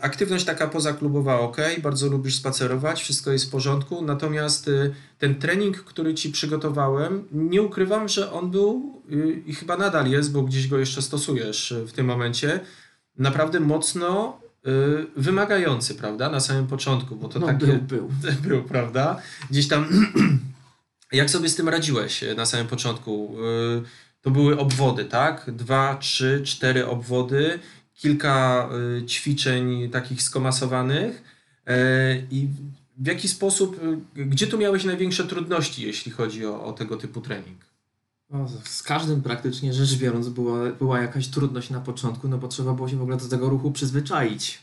aktywność 0.00 0.44
taka 0.44 0.66
pozaklubowa 0.66 1.40
ok, 1.40 1.56
bardzo 1.82 2.08
lubisz 2.08 2.36
spacerować, 2.36 3.02
wszystko 3.02 3.32
jest 3.32 3.44
w 3.44 3.50
porządku, 3.50 4.02
natomiast 4.02 4.68
y, 4.68 4.94
ten 5.18 5.34
trening, 5.34 5.78
który 5.78 6.14
ci 6.14 6.30
przygotowałem, 6.30 7.24
nie 7.32 7.62
ukrywam, 7.62 8.08
że 8.08 8.32
on 8.32 8.50
był 8.50 9.02
y, 9.12 9.42
i 9.46 9.54
chyba 9.54 9.76
nadal 9.76 10.10
jest, 10.10 10.32
bo 10.32 10.42
gdzieś 10.42 10.68
go 10.68 10.78
jeszcze 10.78 11.02
stosujesz 11.02 11.72
y, 11.72 11.86
w 11.86 11.92
tym 11.92 12.06
momencie, 12.06 12.60
naprawdę 13.18 13.60
mocno 13.60 14.42
wymagający, 15.16 15.94
prawda, 15.94 16.30
na 16.30 16.40
samym 16.40 16.66
początku, 16.66 17.16
bo 17.16 17.28
to 17.28 17.38
no, 17.38 17.46
takie 17.46 17.66
był, 17.66 17.78
był. 17.78 18.10
był, 18.48 18.62
prawda? 18.62 19.22
Gdzieś 19.50 19.68
tam. 19.68 19.88
Jak 21.12 21.30
sobie 21.30 21.48
z 21.48 21.56
tym 21.56 21.68
radziłeś 21.68 22.24
na 22.36 22.46
samym 22.46 22.66
początku? 22.66 23.36
To 24.20 24.30
były 24.30 24.58
obwody, 24.58 25.04
tak? 25.04 25.50
Dwa, 25.52 25.96
trzy, 25.96 26.42
cztery 26.44 26.86
obwody, 26.86 27.58
kilka 27.94 28.68
y, 28.98 29.06
ćwiczeń 29.06 29.90
takich 29.90 30.22
skomasowanych. 30.22 31.22
E, 31.66 32.16
I 32.30 32.48
w 32.98 33.06
jaki 33.06 33.28
sposób, 33.28 33.80
y, 34.16 34.24
gdzie 34.26 34.46
tu 34.46 34.58
miałeś 34.58 34.84
największe 34.84 35.24
trudności, 35.24 35.82
jeśli 35.82 36.12
chodzi 36.12 36.46
o, 36.46 36.64
o 36.64 36.72
tego 36.72 36.96
typu 36.96 37.20
trening? 37.20 37.58
No, 38.30 38.48
z 38.64 38.82
każdym 38.82 39.22
praktycznie 39.22 39.72
rzecz 39.72 39.94
biorąc 39.94 40.28
była, 40.28 40.70
była 40.70 41.00
jakaś 41.00 41.28
trudność 41.28 41.70
na 41.70 41.80
początku, 41.80 42.28
no 42.28 42.38
bo 42.38 42.48
trzeba 42.48 42.74
było 42.74 42.88
się 42.88 42.96
w 42.96 43.02
ogóle 43.02 43.16
do 43.16 43.28
tego 43.28 43.48
ruchu 43.48 43.72
przyzwyczaić. 43.72 44.58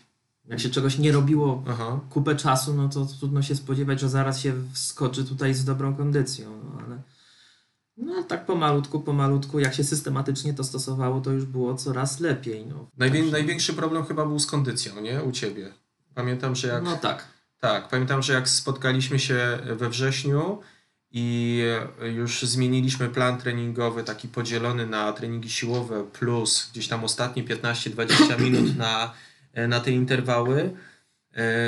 Jak 0.47 0.59
się 0.59 0.69
czegoś 0.69 0.97
nie 0.97 1.11
robiło 1.11 1.63
Aha. 1.67 1.99
kupę 2.09 2.35
czasu, 2.35 2.73
no 2.73 2.89
to 2.89 3.05
trudno 3.19 3.41
się 3.41 3.55
spodziewać, 3.55 3.99
że 3.99 4.09
zaraz 4.09 4.39
się 4.39 4.53
wskoczy 4.73 5.25
tutaj 5.25 5.53
z 5.53 5.65
dobrą 5.65 5.95
kondycją. 5.95 6.49
No, 6.63 6.81
ale 6.85 7.01
no, 7.99 8.23
tak 8.23 8.45
pomalutku, 8.45 8.99
pomalutku, 8.99 9.59
jak 9.59 9.73
się 9.73 9.83
systematycznie 9.83 10.53
to 10.53 10.63
stosowało, 10.63 11.21
to 11.21 11.31
już 11.31 11.45
było 11.45 11.75
coraz 11.75 12.19
lepiej. 12.19 12.65
No, 12.65 12.87
Najwię- 12.97 13.31
Największy 13.31 13.73
problem 13.73 14.05
chyba 14.05 14.25
był 14.25 14.39
z 14.39 14.45
kondycją, 14.47 15.01
nie? 15.01 15.23
U 15.23 15.31
ciebie. 15.31 15.73
Pamiętam, 16.15 16.55
że 16.55 16.67
jak. 16.67 16.83
No 16.83 16.95
tak. 16.97 17.25
Tak, 17.59 17.87
pamiętam, 17.89 18.21
że 18.21 18.33
jak 18.33 18.49
spotkaliśmy 18.49 19.19
się 19.19 19.59
we 19.77 19.89
wrześniu 19.89 20.59
i 21.11 21.63
już 22.15 22.41
zmieniliśmy 22.41 23.09
plan 23.09 23.37
treningowy, 23.37 24.03
taki 24.03 24.27
podzielony 24.27 24.87
na 24.87 25.13
treningi 25.13 25.49
siłowe 25.49 26.03
plus 26.03 26.69
gdzieś 26.71 26.87
tam 26.87 27.03
ostatnie 27.03 27.43
15-20 27.43 28.41
minut 28.41 28.77
na, 28.77 29.13
na 29.67 29.79
te 29.79 29.91
interwały, 29.91 30.71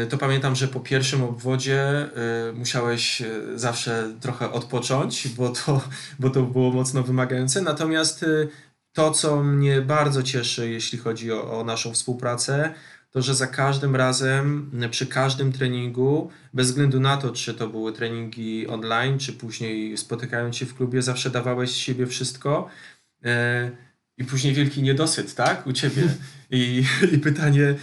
to 0.10 0.18
pamiętam, 0.18 0.56
że 0.56 0.68
po 0.68 0.80
pierwszym 0.80 1.24
obwodzie 1.24 1.82
e, 1.82 2.10
musiałeś 2.54 3.22
e, 3.22 3.28
zawsze 3.56 4.14
trochę 4.20 4.52
odpocząć, 4.52 5.28
bo 5.28 5.50
to, 5.50 5.82
bo 6.20 6.30
to 6.30 6.44
było 6.44 6.72
mocno 6.72 7.04
wymagające. 7.04 7.62
Natomiast 7.62 8.24
e, 8.24 8.28
to, 8.94 9.12
co 9.12 9.44
mnie 9.44 9.82
bardzo 9.82 10.24
cieszy, 10.24 10.70
jeśli 10.70 10.98
chodzi 10.98 11.32
o, 11.32 11.60
o 11.60 11.64
naszą 11.64 11.94
współpracę, 11.94 12.74
to 13.12 13.22
że 13.22 13.36
za 13.36 13.48
każdym 13.48 13.96
razem, 13.96 14.72
przy 14.92 15.08
każdym 15.08 15.52
treningu, 15.52 16.30
bez 16.54 16.68
względu 16.68 17.00
na 17.00 17.18
to, 17.18 17.32
czy 17.32 17.54
to 17.54 17.68
były 17.68 17.94
treningi 17.94 18.68
online, 18.68 19.20
czy 19.20 19.34
później 19.34 19.98
spotykając 19.98 20.56
się 20.56 20.66
w 20.66 20.76
klubie, 20.76 21.02
zawsze 21.02 21.30
dawałeś 21.30 21.72
z 21.72 21.76
siebie 21.76 22.08
wszystko. 22.08 22.70
E, 24.22 24.24
I 24.24 24.26
później 24.26 24.54
wielki 24.54 24.82
niedosyt, 24.82 25.36
tak? 25.36 25.68
U 25.68 25.74
ciebie. 25.74 26.04
I, 26.54 26.84
i 27.12 27.18
pytanie, 27.18 27.68
e, 27.68 27.76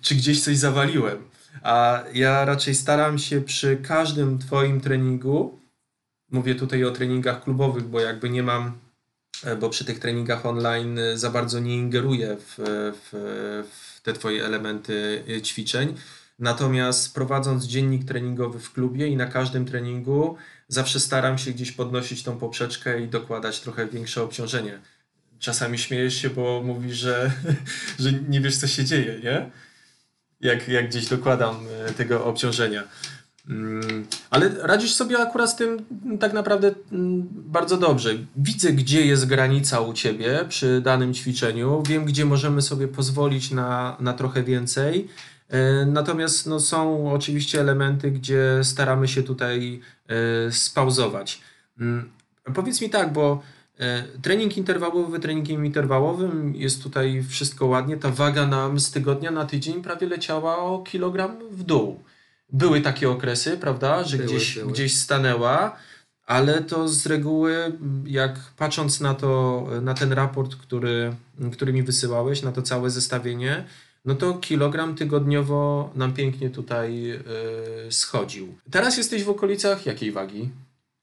czy 0.00 0.14
gdzieś 0.14 0.40
coś 0.40 0.56
zawaliłem. 0.56 1.18
A 1.62 2.04
ja 2.14 2.44
raczej 2.44 2.74
staram 2.74 3.18
się 3.18 3.40
przy 3.40 3.76
każdym 3.76 4.38
Twoim 4.38 4.80
treningu, 4.80 5.60
mówię 6.30 6.54
tutaj 6.54 6.84
o 6.84 6.90
treningach 6.90 7.44
klubowych, 7.44 7.84
bo 7.84 8.00
jakby 8.00 8.30
nie 8.30 8.42
mam 8.42 8.72
e, 9.44 9.56
bo 9.56 9.70
przy 9.70 9.84
tych 9.84 9.98
treningach 9.98 10.46
online 10.46 10.98
e, 10.98 11.18
za 11.18 11.30
bardzo 11.30 11.60
nie 11.60 11.76
ingeruję 11.76 12.36
w, 12.36 12.54
w, 13.02 13.08
w 13.70 14.00
te 14.02 14.12
Twoje 14.12 14.44
elementy 14.44 15.24
e, 15.28 15.42
ćwiczeń. 15.42 15.94
Natomiast 16.38 17.14
prowadząc 17.14 17.64
dziennik 17.64 18.04
treningowy 18.04 18.58
w 18.58 18.72
klubie 18.72 19.08
i 19.08 19.16
na 19.16 19.26
każdym 19.26 19.64
treningu 19.64 20.36
zawsze 20.68 21.00
staram 21.00 21.38
się 21.38 21.50
gdzieś 21.50 21.72
podnosić 21.72 22.22
tą 22.22 22.38
poprzeczkę 22.38 23.00
i 23.00 23.08
dokładać 23.08 23.60
trochę 23.60 23.86
większe 23.86 24.22
obciążenie. 24.22 24.80
Czasami 25.40 25.78
śmiejesz 25.78 26.14
się, 26.14 26.30
bo 26.30 26.62
mówisz, 26.64 26.96
że, 26.96 27.30
że 27.98 28.12
nie 28.12 28.40
wiesz, 28.40 28.56
co 28.56 28.66
się 28.66 28.84
dzieje, 28.84 29.20
nie? 29.24 29.50
Jak, 30.40 30.68
jak 30.68 30.88
gdzieś 30.88 31.06
dokładam 31.06 31.56
e, 31.86 31.92
tego 31.92 32.24
obciążenia. 32.24 32.82
Mm, 33.48 34.06
Ale 34.30 34.48
radzisz 34.62 34.94
sobie 34.94 35.18
akurat 35.18 35.50
z 35.50 35.56
tym 35.56 35.86
mm, 36.04 36.18
tak 36.18 36.32
naprawdę 36.32 36.74
mm, 36.92 37.28
bardzo 37.32 37.76
dobrze. 37.76 38.10
Widzę, 38.36 38.72
gdzie 38.72 39.06
jest 39.06 39.26
granica 39.26 39.80
u 39.80 39.92
ciebie 39.92 40.44
przy 40.48 40.80
danym 40.80 41.14
ćwiczeniu. 41.14 41.82
Wiem, 41.88 42.04
gdzie 42.04 42.24
możemy 42.24 42.62
sobie 42.62 42.88
pozwolić 42.88 43.50
na, 43.50 43.96
na 44.00 44.12
trochę 44.12 44.42
więcej. 44.42 45.08
E, 45.48 45.86
Natomiast 45.86 46.46
no, 46.46 46.60
są 46.60 47.12
oczywiście 47.12 47.60
elementy, 47.60 48.10
gdzie 48.10 48.60
staramy 48.62 49.08
się 49.08 49.22
tutaj 49.22 49.80
e, 50.08 50.52
spauzować. 50.52 51.40
Powiedz 52.54 52.80
mi 52.80 52.90
tak, 52.90 53.12
bo 53.12 53.42
trening 54.22 54.56
interwałowy 54.56 55.20
treningiem 55.20 55.66
interwałowym 55.66 56.54
jest 56.56 56.82
tutaj 56.82 57.22
wszystko 57.28 57.66
ładnie. 57.66 57.96
Ta 57.96 58.10
waga 58.10 58.46
nam 58.46 58.80
z 58.80 58.90
tygodnia 58.90 59.30
na 59.30 59.44
tydzień 59.44 59.82
prawie 59.82 60.06
leciała 60.06 60.58
o 60.58 60.78
kilogram 60.78 61.36
w 61.50 61.62
dół. 61.62 62.00
Były 62.52 62.80
takie 62.80 63.10
okresy, 63.10 63.56
prawda, 63.56 64.04
że 64.04 64.16
Były, 64.16 64.28
gdzieś, 64.28 64.58
były. 64.58 64.72
gdzieś 64.72 64.96
stanęła, 64.96 65.76
ale 66.26 66.62
to 66.62 66.88
z 66.88 67.06
reguły, 67.06 67.72
jak 68.06 68.38
patrząc 68.56 69.00
na 69.00 69.14
to, 69.14 69.66
na 69.82 69.94
ten 69.94 70.12
raport, 70.12 70.56
który, 70.56 71.14
który 71.52 71.72
mi 71.72 71.82
wysyłałeś, 71.82 72.42
na 72.42 72.52
to 72.52 72.62
całe 72.62 72.90
zestawienie, 72.90 73.64
no 74.04 74.14
to 74.14 74.34
kilogram 74.34 74.94
tygodniowo 74.94 75.90
nam 75.94 76.12
pięknie 76.12 76.50
tutaj 76.50 77.10
y, 77.10 77.92
schodził. 77.92 78.54
Teraz 78.70 78.96
jesteś 78.96 79.24
w 79.24 79.30
okolicach 79.30 79.86
jakiej 79.86 80.12
wagi? 80.12 80.50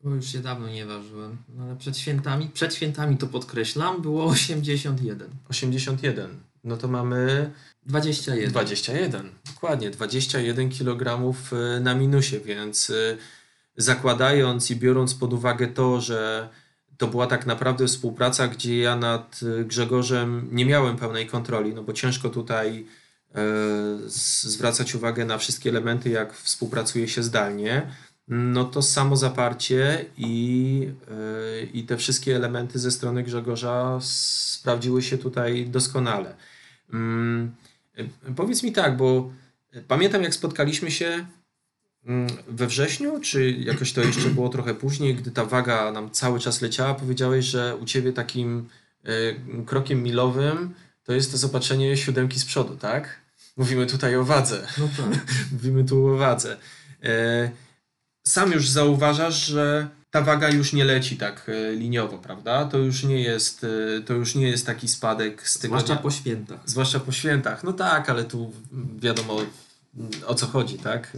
Bo 0.08 0.16
już 0.16 0.26
się 0.26 0.40
dawno 0.40 0.70
nie 0.70 0.86
ważyłem. 0.86 1.38
No, 1.58 1.64
ale 1.64 1.76
przed 1.76 1.98
świętami, 1.98 2.50
przed 2.54 2.76
świętami 2.76 3.18
to 3.18 3.28
podkreślam, 3.28 4.02
było 4.02 4.26
81. 4.26 5.30
81. 5.50 6.30
No 6.64 6.78
to 6.78 6.88
mamy 6.88 7.52
21. 7.86 8.52
21. 8.52 9.30
Dokładnie, 9.54 9.90
21 9.90 10.70
kg 10.70 11.34
na 11.82 11.96
minusie, 11.96 12.40
więc 12.40 12.90
y, 12.90 13.18
zakładając 13.78 14.72
i 14.72 14.76
biorąc 14.76 15.14
pod 15.14 15.34
uwagę 15.34 15.68
to, 15.68 16.02
że 16.02 16.50
to 16.98 17.08
była 17.08 17.28
tak 17.28 17.46
naprawdę 17.46 17.88
współpraca, 17.88 18.48
gdzie 18.48 18.78
ja 18.78 18.96
nad 18.96 19.40
Grzegorzem 19.66 20.50
nie 20.52 20.66
miałem 20.66 20.98
pełnej 20.98 21.28
kontroli, 21.28 21.74
no 21.74 21.84
bo 21.84 21.94
ciężko 21.94 22.30
tutaj 22.30 22.86
zwracać 24.08 24.96
uwagę 24.96 25.26
na 25.26 25.38
wszystkie 25.38 25.70
elementy, 25.70 26.10
jak 26.10 26.34
współpracuje 26.34 27.08
się 27.08 27.24
zdalnie, 27.24 27.88
no 28.28 28.66
to 28.66 28.82
samo 28.82 29.16
zaparcie 29.16 30.06
i, 30.18 30.92
e, 31.12 31.64
i 31.64 31.84
te 31.84 31.98
wszystkie 31.98 32.36
elementy 32.36 32.80
ze 32.80 32.92
strony 32.92 33.24
Grzegorza 33.24 34.00
sprawdziły 34.02 35.02
się 35.02 35.18
tutaj 35.18 35.70
doskonale. 35.70 36.36
Mm, 36.94 37.56
e, 37.98 38.34
powiedz 38.36 38.64
mi 38.64 38.72
tak, 38.72 38.98
bo 38.98 39.32
pamiętam 39.88 40.24
jak 40.24 40.34
spotkaliśmy 40.34 40.92
się 40.92 41.26
Mm, 42.08 42.28
we 42.48 42.68
wrześniu, 42.68 43.20
czy 43.20 43.52
jakoś 43.52 43.94
to 43.94 44.02
jeszcze 44.02 44.30
było 44.30 44.50
trochę 44.50 44.74
później, 44.74 45.16
gdy 45.16 45.32
ta 45.32 45.46
waga 45.46 45.92
nam 45.92 46.12
cały 46.12 46.40
czas 46.40 46.62
leciała, 46.62 46.94
powiedziałeś, 46.94 47.46
że 47.46 47.76
u 47.76 47.86
ciebie 47.86 48.14
takim 48.14 48.70
y, 49.06 49.66
krokiem 49.66 50.04
milowym 50.04 50.74
to 51.04 51.14
jest 51.14 51.32
to 51.32 51.38
zobaczenie 51.38 51.98
siódemki 51.98 52.40
z 52.40 52.46
przodu, 52.46 52.76
tak? 52.76 53.22
Mówimy 53.58 53.86
tutaj 53.86 54.16
o 54.16 54.24
wadze. 54.24 54.68
No 54.78 54.90
tak. 54.98 55.26
Mówimy 55.54 55.84
tu 55.84 56.08
o 56.08 56.18
wadze. 56.18 56.58
Sam 58.28 58.52
już 58.52 58.70
zauważasz, 58.70 59.46
że 59.46 59.88
ta 60.12 60.22
waga 60.22 60.50
już 60.50 60.74
nie 60.74 60.86
leci 60.86 61.18
tak 61.18 61.52
liniowo, 61.72 62.18
prawda? 62.18 62.66
To 62.66 62.78
już 62.78 63.04
nie 63.04 63.22
jest, 63.22 63.66
to 64.06 64.14
już 64.14 64.36
nie 64.36 64.48
jest 64.48 64.66
taki 64.66 64.88
spadek 64.88 65.50
z 65.50 65.60
tygodnia. 65.60 65.86
Zwłaszcza 65.86 66.04
po 66.04 66.12
świętach. 66.12 66.60
Zwłaszcza 66.66 67.00
po 67.00 67.12
świętach. 67.12 67.64
No 67.64 67.74
tak, 67.74 68.10
ale 68.10 68.24
tu 68.24 68.52
wiadomo 69.00 69.38
o 70.26 70.36
co 70.36 70.46
chodzi, 70.46 70.80
tak? 70.80 71.18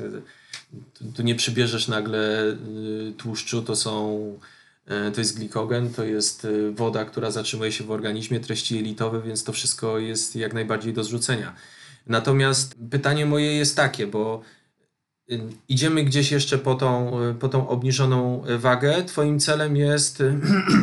Tu 1.16 1.24
nie 1.24 1.36
przybierzesz 1.36 1.88
nagle 1.88 2.58
tłuszczu, 3.18 3.62
to 3.62 3.75
są 3.75 4.20
to 5.13 5.22
jest 5.22 5.38
glikogen, 5.38 5.94
to 5.94 6.04
jest 6.04 6.48
woda, 6.75 7.06
która 7.06 7.32
zatrzymuje 7.32 7.72
się 7.72 7.84
w 7.84 7.92
organizmie, 7.92 8.39
treści 8.39 8.75
jelitowe, 8.75 9.22
więc 9.22 9.44
to 9.44 9.54
wszystko 9.54 10.00
jest 10.00 10.36
jak 10.36 10.54
najbardziej 10.54 10.94
do 10.94 11.04
zrzucenia. 11.04 11.56
Natomiast 12.08 12.75
pytanie 12.92 13.25
moje 13.25 13.54
jest 13.54 13.75
takie, 13.75 14.08
bo 14.08 14.42
idziemy 15.70 16.04
gdzieś 16.04 16.32
jeszcze 16.32 16.58
po 16.58 16.76
tą, 16.76 17.12
po 17.40 17.50
tą 17.50 17.68
obniżoną 17.68 18.44
wagę. 18.60 19.04
Twoim 19.04 19.40
celem 19.40 19.76
jest 19.76 20.24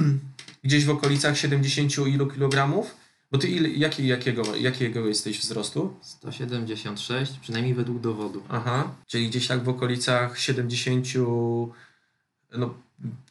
gdzieś 0.64 0.84
w 0.84 0.90
okolicach 0.90 1.38
70 1.38 1.98
ilu 1.98 2.26
kilogramów? 2.26 2.94
Bo 3.32 3.38
ty 3.38 3.48
ile, 3.48 3.68
jaki, 3.68 4.06
jakiego, 4.06 4.56
jakiego 4.56 5.06
jesteś 5.06 5.40
wzrostu? 5.40 5.96
176, 6.00 7.38
przynajmniej 7.38 7.74
według 7.74 8.00
dowodu. 8.00 8.42
Aha, 8.48 8.90
czyli 9.06 9.28
gdzieś 9.28 9.46
tak 9.46 9.64
w 9.64 9.68
okolicach 9.68 10.38
70, 10.38 11.06
no 12.52 12.74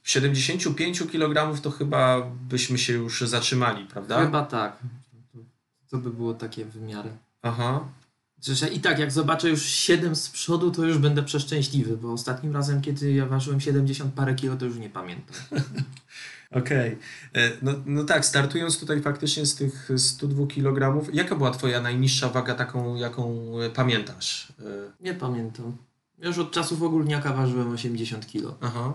75 0.04 1.04
kg 1.12 1.62
to 1.62 1.72
chyba 1.72 2.22
byśmy 2.50 2.78
się 2.78 2.94
już 2.94 3.22
zatrzymali, 3.22 3.86
prawda? 3.86 4.26
Chyba 4.26 4.46
tak. 4.46 4.78
To 5.90 5.98
by 5.98 6.10
było 6.10 6.34
takie 6.34 6.66
wymiary. 6.66 7.10
Aha. 7.42 7.88
Że 8.54 8.70
i 8.70 8.80
tak, 8.80 9.00
jak 9.00 9.12
zobaczę 9.12 9.50
już 9.50 9.66
7 9.66 10.16
z 10.16 10.30
przodu, 10.30 10.72
to 10.72 10.84
już 10.84 10.98
będę 10.98 11.24
przeszczęśliwy, 11.24 11.98
bo 11.98 12.12
ostatnim 12.12 12.54
razem, 12.54 12.82
kiedy 12.82 13.14
ja 13.14 13.26
ważyłem 13.26 13.62
70 13.62 14.14
parę 14.14 14.36
kilo, 14.36 14.56
to 14.56 14.66
już 14.66 14.78
nie 14.78 14.90
pamiętam. 14.90 15.36
Okej. 16.52 16.98
Okay. 17.32 17.44
E, 17.44 17.52
no, 17.62 17.72
no 17.86 18.04
tak, 18.04 18.26
startując 18.26 18.80
tutaj 18.80 19.02
faktycznie 19.02 19.46
z 19.46 19.56
tych 19.56 19.90
102 19.98 20.48
kg, 20.48 21.06
jaka 21.14 21.36
była 21.36 21.52
Twoja 21.52 21.82
najniższa 21.82 22.30
waga, 22.30 22.56
taką, 22.56 22.96
jaką 22.96 23.54
e, 23.60 23.70
pamiętasz? 23.70 24.54
E, 24.60 24.64
nie 25.00 25.14
pamiętam. 25.14 25.78
Już 26.20 26.38
od 26.38 26.52
czasów 26.52 26.82
ogólniaka 26.82 27.34
ważyłem 27.34 27.72
80 27.72 28.32
kg. 28.32 28.58
Aha. 28.62 28.94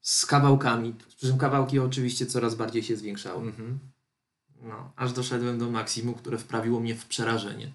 Z 0.00 0.26
kawałkami. 0.26 0.94
Przy 1.16 1.26
czym 1.26 1.38
kawałki 1.38 1.78
oczywiście 1.78 2.26
coraz 2.26 2.54
bardziej 2.54 2.82
się 2.82 2.96
zwiększały. 2.96 3.42
Mhm. 3.42 3.78
No, 4.62 4.92
aż 4.96 5.12
doszedłem 5.12 5.58
do 5.58 5.70
maksimum, 5.70 6.14
które 6.14 6.38
wprawiło 6.38 6.80
mnie 6.80 6.94
w 6.94 7.06
przerażenie. 7.06 7.72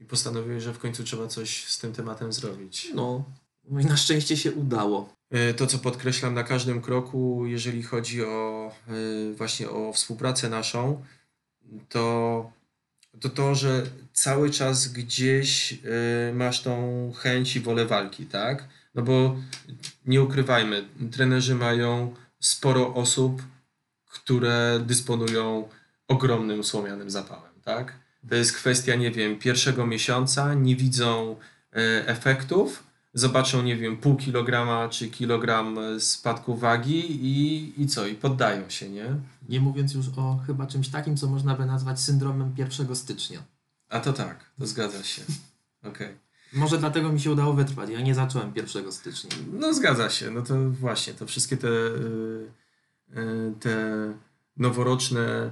I 0.00 0.04
postanowiłeś, 0.04 0.62
że 0.62 0.74
w 0.74 0.78
końcu 0.78 1.04
trzeba 1.04 1.26
coś 1.26 1.64
z 1.64 1.78
tym 1.78 1.92
tematem 1.92 2.32
zrobić. 2.32 2.90
No, 2.94 3.24
no 3.64 3.80
i 3.80 3.84
na 3.84 3.96
szczęście 3.96 4.36
się 4.36 4.52
udało. 4.52 5.14
E, 5.30 5.54
to, 5.54 5.66
co 5.66 5.78
podkreślam 5.78 6.34
na 6.34 6.42
każdym 6.42 6.82
kroku, 6.82 7.46
jeżeli 7.46 7.82
chodzi 7.82 8.24
o 8.24 8.72
e, 8.88 8.92
właśnie 9.34 9.70
o 9.70 9.92
współpracę 9.92 10.48
naszą, 10.48 11.04
to 11.88 12.50
to, 13.20 13.28
to 13.28 13.54
że 13.54 13.82
cały 14.12 14.50
czas 14.50 14.88
gdzieś 14.88 15.72
e, 15.72 16.32
masz 16.32 16.62
tą 16.62 17.12
chęć 17.16 17.56
i 17.56 17.60
wolę 17.60 17.86
walki, 17.86 18.26
tak? 18.26 18.68
No 18.94 19.02
bo 19.02 19.36
nie 20.06 20.22
ukrywajmy, 20.22 20.88
trenerzy 21.12 21.54
mają 21.54 22.14
sporo 22.40 22.94
osób, 22.94 23.42
które 24.06 24.80
dysponują 24.86 25.68
ogromnym 26.08 26.64
słomianym 26.64 27.10
zapałem, 27.10 27.52
tak? 27.64 27.92
To 28.28 28.34
jest 28.34 28.52
kwestia, 28.52 28.94
nie 28.94 29.10
wiem, 29.10 29.38
pierwszego 29.38 29.86
miesiąca, 29.86 30.54
nie 30.54 30.76
widzą 30.76 31.36
efektów, 32.06 32.82
zobaczą, 33.14 33.62
nie 33.62 33.76
wiem, 33.76 33.96
pół 33.96 34.16
kilograma 34.16 34.88
czy 34.88 35.08
kilogram 35.08 35.78
spadku 35.98 36.56
wagi 36.56 37.26
i, 37.26 37.72
i 37.82 37.86
co, 37.86 38.06
i 38.06 38.14
poddają 38.14 38.70
się, 38.70 38.90
nie? 38.90 39.06
Nie 39.48 39.60
mówiąc 39.60 39.94
już 39.94 40.06
o 40.16 40.40
chyba 40.46 40.66
czymś 40.66 40.88
takim, 40.88 41.16
co 41.16 41.26
można 41.26 41.54
by 41.54 41.66
nazwać 41.66 42.00
syndromem 42.00 42.54
1 42.56 42.96
stycznia. 42.96 43.42
A 43.88 44.00
to 44.00 44.12
tak, 44.12 44.50
to 44.58 44.66
zgadza 44.66 45.04
się. 45.04 45.22
Okej. 45.82 45.92
Okay. 45.92 46.18
Może 46.52 46.78
dlatego 46.78 47.12
mi 47.12 47.20
się 47.20 47.30
udało 47.30 47.52
wytrwać. 47.52 47.90
Ja 47.90 48.00
nie 48.00 48.14
zacząłem 48.14 48.52
1 48.56 48.92
stycznia. 48.92 49.30
No 49.52 49.74
zgadza 49.74 50.10
się. 50.10 50.30
No 50.30 50.42
to 50.42 50.70
właśnie, 50.70 51.14
to 51.14 51.26
wszystkie 51.26 51.56
te, 51.56 51.68
y, 51.68 52.46
y, 53.16 53.54
te 53.60 53.74
noworoczne 54.56 55.50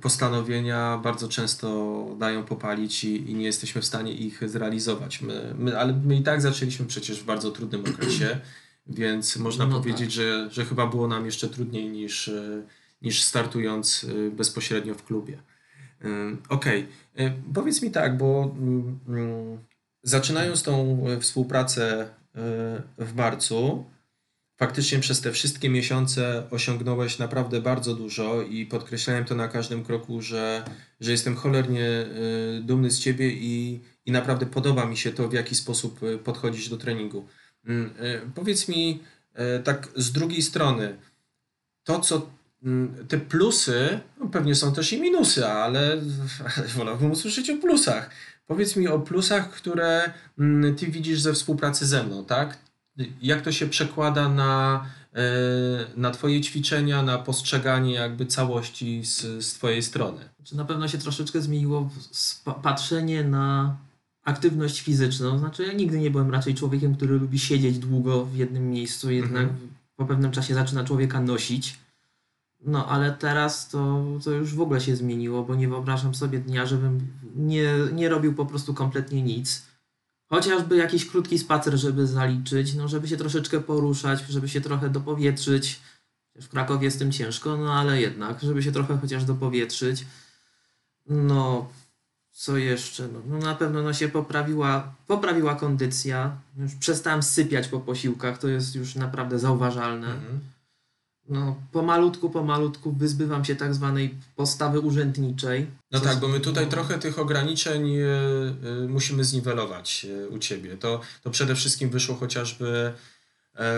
postanowienia 0.00 1.00
bardzo 1.02 1.28
często 1.28 2.06
dają 2.18 2.44
popalić 2.44 3.04
i, 3.04 3.30
i, 3.30 3.34
nie 3.34 3.44
jesteśmy 3.44 3.80
w 3.80 3.86
stanie 3.86 4.12
ich 4.12 4.48
zrealizować. 4.48 5.22
My, 5.22 5.54
my, 5.58 5.78
ale 5.78 5.92
my 5.92 6.16
i 6.16 6.22
tak 6.22 6.42
zaczęliśmy 6.42 6.86
przecież 6.86 7.20
w 7.20 7.24
bardzo 7.24 7.50
trudnym 7.50 7.84
okresie, 7.94 8.40
więc 8.86 9.36
można 9.36 9.66
no 9.66 9.78
powiedzieć, 9.78 10.00
tak. 10.00 10.10
że, 10.10 10.50
że 10.50 10.64
chyba 10.64 10.86
było 10.86 11.08
nam 11.08 11.26
jeszcze 11.26 11.48
trudniej 11.48 11.88
niż, 11.88 12.28
y, 12.28 12.62
niż 13.02 13.22
startując 13.22 14.04
y, 14.04 14.30
bezpośrednio 14.30 14.94
w 14.94 15.04
klubie. 15.04 15.42
Okej, 16.48 16.86
okay. 17.14 17.32
powiedz 17.54 17.82
mi 17.82 17.90
tak, 17.90 18.16
bo 18.16 18.54
mm, 18.58 18.98
mm, 19.08 19.58
zaczynając 20.02 20.62
tą 20.62 21.04
współpracę 21.20 22.08
w 22.98 23.14
marcu, 23.16 23.84
faktycznie 24.60 24.98
przez 24.98 25.20
te 25.20 25.32
wszystkie 25.32 25.70
miesiące 25.70 26.42
osiągnąłeś 26.50 27.18
naprawdę 27.18 27.60
bardzo 27.60 27.94
dużo 27.94 28.42
i 28.42 28.66
podkreślałem 28.66 29.24
to 29.24 29.34
na 29.34 29.48
każdym 29.48 29.84
kroku, 29.84 30.22
że, 30.22 30.64
że 31.00 31.10
jestem 31.10 31.36
cholernie 31.36 31.86
y, 32.58 32.62
dumny 32.62 32.90
z 32.90 32.98
ciebie 32.98 33.30
i, 33.30 33.80
i 34.06 34.12
naprawdę 34.12 34.46
podoba 34.46 34.86
mi 34.86 34.96
się 34.96 35.12
to, 35.12 35.28
w 35.28 35.32
jaki 35.32 35.54
sposób 35.54 36.02
y, 36.02 36.18
podchodzisz 36.18 36.68
do 36.68 36.76
treningu. 36.76 37.26
Mm, 37.64 37.86
y, 37.86 38.20
powiedz 38.34 38.68
mi 38.68 39.02
tak 39.64 39.88
z 39.96 40.12
drugiej 40.12 40.42
strony, 40.42 40.96
to 41.84 42.00
co 42.00 42.30
mm, 42.62 43.06
te 43.08 43.18
plusy, 43.18 44.00
no 44.18 44.26
pewnie 44.26 44.54
są 44.54 44.74
też 44.74 44.92
i 44.92 45.00
minusy, 45.00 45.46
ale 45.64 46.02
wolałbym 46.76 47.10
usłyszeć 47.10 47.50
o 47.50 47.56
plusach. 47.56 48.10
Powiedz 48.46 48.76
mi 48.76 48.88
o 48.88 48.98
plusach, 48.98 49.50
które 49.50 50.12
mm, 50.38 50.76
ty 50.76 50.86
widzisz 50.86 51.20
ze 51.20 51.32
współpracy 51.32 51.86
ze 51.86 52.04
mną, 52.04 52.24
tak? 52.24 52.69
Jak 53.22 53.42
to 53.42 53.52
się 53.52 53.66
przekłada 53.66 54.28
na, 54.28 54.84
e, 55.14 55.20
na 55.96 56.10
Twoje 56.10 56.40
ćwiczenia, 56.40 57.02
na 57.02 57.18
postrzeganie 57.18 57.94
jakby 57.94 58.26
całości 58.26 59.04
z, 59.04 59.44
z 59.44 59.52
Twojej 59.54 59.82
strony? 59.82 60.28
Znaczy 60.36 60.56
na 60.56 60.64
pewno 60.64 60.88
się 60.88 60.98
troszeczkę 60.98 61.40
zmieniło 61.40 61.90
patrzenie 62.62 63.24
na 63.24 63.76
aktywność 64.24 64.80
fizyczną. 64.80 65.38
Znaczy 65.38 65.62
ja 65.66 65.72
nigdy 65.72 65.98
nie 65.98 66.10
byłem 66.10 66.30
raczej 66.30 66.54
człowiekiem, 66.54 66.94
który 66.94 67.18
lubi 67.18 67.38
siedzieć 67.38 67.78
długo 67.78 68.24
w 68.24 68.36
jednym 68.36 68.70
miejscu, 68.70 69.10
jednak 69.10 69.42
mhm. 69.42 69.68
po 69.96 70.06
pewnym 70.06 70.30
czasie 70.30 70.54
zaczyna 70.54 70.84
człowieka 70.84 71.20
nosić. 71.20 71.78
No, 72.66 72.86
ale 72.86 73.12
teraz 73.12 73.68
to, 73.68 74.04
to 74.24 74.30
już 74.30 74.54
w 74.54 74.60
ogóle 74.60 74.80
się 74.80 74.96
zmieniło, 74.96 75.42
bo 75.42 75.54
nie 75.54 75.68
wyobrażam 75.68 76.14
sobie 76.14 76.38
dnia, 76.38 76.66
żebym 76.66 77.00
nie, 77.36 77.72
nie 77.92 78.08
robił 78.08 78.34
po 78.34 78.46
prostu 78.46 78.74
kompletnie 78.74 79.22
nic 79.22 79.69
Chociażby 80.30 80.76
jakiś 80.76 81.06
krótki 81.06 81.38
spacer, 81.38 81.76
żeby 81.78 82.06
zaliczyć, 82.06 82.74
no 82.74 82.88
żeby 82.88 83.08
się 83.08 83.16
troszeczkę 83.16 83.60
poruszać, 83.60 84.24
żeby 84.28 84.48
się 84.48 84.60
trochę 84.60 84.90
dopowietrzyć. 84.90 85.80
W 86.40 86.48
Krakowie 86.48 86.84
jest 86.84 86.98
tym 86.98 87.12
ciężko, 87.12 87.56
no 87.56 87.74
ale 87.74 88.00
jednak, 88.00 88.40
żeby 88.40 88.62
się 88.62 88.72
trochę 88.72 88.98
chociaż 88.98 89.24
dopowietrzyć. 89.24 90.06
No, 91.06 91.68
co 92.32 92.56
jeszcze? 92.56 93.08
No, 93.08 93.20
no 93.26 93.38
na 93.38 93.54
pewno 93.54 93.82
no, 93.82 93.92
się 93.92 94.08
poprawiła, 94.08 94.94
poprawiła 95.06 95.54
kondycja. 95.54 96.36
Już 96.56 96.74
przestałem 96.74 97.22
sypiać 97.22 97.68
po 97.68 97.80
posiłkach, 97.80 98.38
to 98.38 98.48
jest 98.48 98.74
już 98.74 98.94
naprawdę 98.94 99.38
zauważalne. 99.38 100.06
Mhm. 100.06 100.40
No, 101.30 101.56
pomalutku, 101.72 102.30
pomalutku 102.30 102.92
wyzbywam 102.92 103.44
się 103.44 103.56
tak 103.56 103.74
zwanej 103.74 104.14
postawy 104.36 104.80
urzędniczej. 104.80 105.66
No 105.90 106.00
tak, 106.00 106.18
bo 106.18 106.28
my 106.28 106.40
tutaj 106.40 106.66
trochę 106.66 106.98
tych 106.98 107.18
ograniczeń 107.18 107.96
e, 107.96 108.04
e, 108.04 108.88
musimy 108.88 109.24
zniwelować 109.24 110.06
e, 110.24 110.28
u 110.28 110.38
ciebie. 110.38 110.76
To, 110.76 111.00
to 111.22 111.30
przede 111.30 111.54
wszystkim 111.54 111.90
wyszło 111.90 112.14
chociażby 112.14 112.92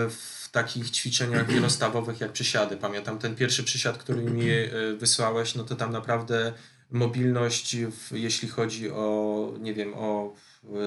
w 0.09 0.49
takich 0.51 0.91
ćwiczeniach 0.91 1.47
wielostawowych 1.47 2.21
jak 2.21 2.31
przysiady. 2.31 2.77
Pamiętam 2.77 3.19
ten 3.19 3.35
pierwszy 3.35 3.63
przysiad, 3.63 3.97
który 3.97 4.21
mi 4.21 4.45
wysłałeś, 4.97 5.55
no 5.55 5.63
to 5.63 5.75
tam 5.75 5.91
naprawdę 5.91 6.53
mobilność, 6.91 7.75
w, 7.77 8.11
jeśli 8.11 8.49
chodzi 8.49 8.91
o, 8.91 9.53
nie 9.59 9.73
wiem, 9.73 9.93
o 9.93 10.33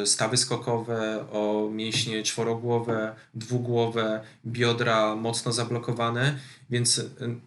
stawy 0.05 0.37
skokowe, 0.37 1.25
o 1.33 1.69
mięśnie 1.73 2.23
czworogłowe, 2.23 3.15
dwugłowe, 3.35 4.21
biodra 4.47 5.17
mocno 5.17 5.53
zablokowane, 5.53 6.39
więc 6.70 6.98
e, 6.98 7.05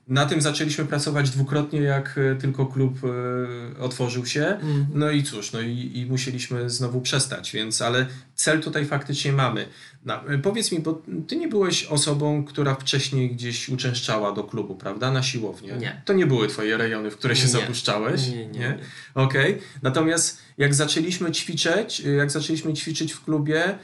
na 0.07 0.25
tym 0.25 0.41
zaczęliśmy 0.41 0.85
pracować 0.85 1.29
dwukrotnie, 1.29 1.81
jak 1.81 2.17
e, 2.17 2.35
tylko 2.35 2.65
klub 2.65 2.99
e, 3.03 3.79
otworzył 3.79 4.25
się. 4.25 4.45
Mhm. 4.45 4.85
No 4.93 5.11
i 5.11 5.23
cóż, 5.23 5.51
no 5.51 5.61
i, 5.61 5.91
i 5.95 6.05
musieliśmy 6.05 6.69
znowu 6.69 7.01
przestać, 7.01 7.51
więc 7.51 7.81
ale 7.81 8.05
cel 8.35 8.61
tutaj 8.61 8.85
faktycznie 8.85 9.31
mamy. 9.31 9.65
No, 10.05 10.33
y, 10.33 10.39
powiedz 10.39 10.71
mi, 10.71 10.79
bo 10.79 11.01
ty 11.27 11.35
nie 11.35 11.47
byłeś 11.47 11.85
osobą, 11.85 12.45
która 12.45 12.75
wcześniej 12.75 13.31
gdzieś 13.31 13.69
uczęszczała 13.69 14.31
do 14.31 14.43
klubu, 14.43 14.75
prawda? 14.75 15.11
Na 15.11 15.23
siłownię. 15.23 15.73
Nie. 15.79 16.01
To 16.05 16.13
nie 16.13 16.25
były 16.25 16.47
twoje 16.47 16.77
rejony, 16.77 17.11
w 17.11 17.17
które 17.17 17.35
się 17.35 17.45
Nie. 17.45 17.49
zapuszczałeś. 17.49 18.27
Nie, 18.27 18.47
nie, 18.47 18.59
nie. 18.59 18.77
Okej. 19.15 19.57
Natomiast 19.81 20.41
jak 20.57 20.75
zaczęliśmy 20.75 21.31
ćwiczyć, 21.31 22.01
y, 22.05 22.09
jak 22.09 22.31
zaczęliśmy 22.31 22.73
ćwiczyć 22.73 23.13
w 23.13 23.23
klubie, 23.23 23.69
y, 23.69 23.77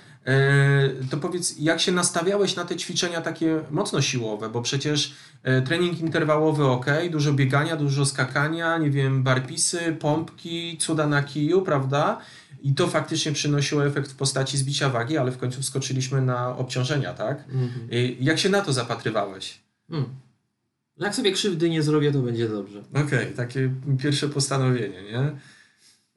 to 1.10 1.18
powiedz, 1.18 1.56
jak 1.60 1.80
się 1.82 1.92
nastawiałeś 1.92 2.56
na 2.56 2.66
te 2.66 2.76
ćwiczenia 2.76 3.22
takie 3.22 3.62
mocno 3.72 4.02
siłowe, 4.02 4.50
bo 4.50 4.62
przecież 4.62 5.14
y, 5.60 5.62
trening 5.62 6.00
interwałowy 6.00 6.66
ok, 6.66 6.86
dużo 7.12 7.34
biegania, 7.34 7.76
dużo 7.76 8.06
skakania, 8.06 8.78
nie 8.78 8.90
wiem, 8.90 9.24
barpisy, 9.24 9.98
pompki, 10.00 10.78
cuda 10.78 11.08
na 11.08 11.24
kiju, 11.24 11.62
prawda? 11.62 12.22
I 12.62 12.74
to 12.74 12.88
faktycznie 12.88 13.32
przynosiło 13.32 13.86
efekt 13.86 14.12
w 14.12 14.16
postaci 14.16 14.58
zbicia 14.58 14.90
wagi, 14.90 15.18
ale 15.18 15.32
w 15.32 15.38
końcu 15.38 15.62
wskoczyliśmy 15.62 16.22
na 16.22 16.58
obciążenia, 16.58 17.14
tak? 17.14 17.40
Mhm. 17.40 17.94
Y, 17.94 18.16
Jak 18.20 18.40
się 18.40 18.50
na 18.50 18.62
to 18.62 18.74
zapatrywałeś? 18.74 19.60
Mm. 19.90 20.06
Jak 20.98 21.16
sobie 21.16 21.32
krzywdy 21.32 21.70
nie 21.70 21.84
zrobię, 21.84 22.12
to 22.12 22.20
będzie 22.20 22.50
dobrze. 22.50 22.84
Okej, 23.06 23.34
takie 23.34 23.74
pierwsze 24.00 24.30
postanowienie, 24.30 25.04
nie? 25.04 25.32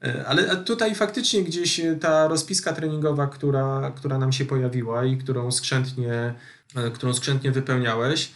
E, 0.05 0.27
Ale 0.27 0.57
tutaj 0.57 0.95
faktycznie 0.95 1.43
gdzieś 1.43 1.81
e, 1.81 1.97
ta 1.97 2.29
rozpiska 2.29 2.73
treningowa, 2.73 3.27
która, 3.27 3.93
która 3.97 4.19
nam 4.19 4.33
się 4.33 4.45
pojawiła 4.45 5.05
i 5.05 5.17
którą 5.17 5.53
skrzętnie, 5.53 6.35
e, 6.75 6.91
którą 6.91 7.15
skrzętnie 7.15 7.53
wypełniałeś, 7.53 8.31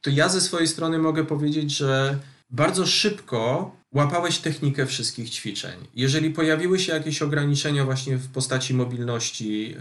to 0.00 0.10
ja 0.10 0.28
ze 0.28 0.40
swojej 0.40 0.68
strony 0.68 0.98
mogę 0.98 1.24
powiedzieć, 1.24 1.76
że 1.76 2.18
bardzo 2.50 2.86
szybko 2.86 3.70
łapałeś 3.92 4.38
technikę 4.38 4.86
wszystkich 4.86 5.30
ćwiczeń. 5.30 5.86
Jeżeli 5.94 6.30
pojawiły 6.30 6.78
się 6.78 6.92
jakieś 6.92 7.22
ograniczenia 7.22 7.84
właśnie 7.84 8.16
w 8.16 8.28
postaci 8.28 8.74
mobilności, 8.74 9.76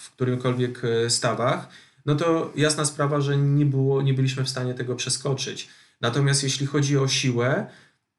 w 0.00 0.10
którymkolwiek 0.12 0.82
stawach, 1.08 1.68
no 2.06 2.14
to 2.14 2.52
jasna 2.56 2.84
sprawa, 2.84 3.20
że 3.20 3.36
nie, 3.36 3.66
było, 3.66 4.02
nie 4.02 4.14
byliśmy 4.14 4.44
w 4.44 4.48
stanie 4.48 4.74
tego 4.74 4.96
przeskoczyć. 4.96 5.68
Natomiast 6.00 6.42
jeśli 6.42 6.66
chodzi 6.66 6.98
o 6.98 7.08
siłę, 7.08 7.66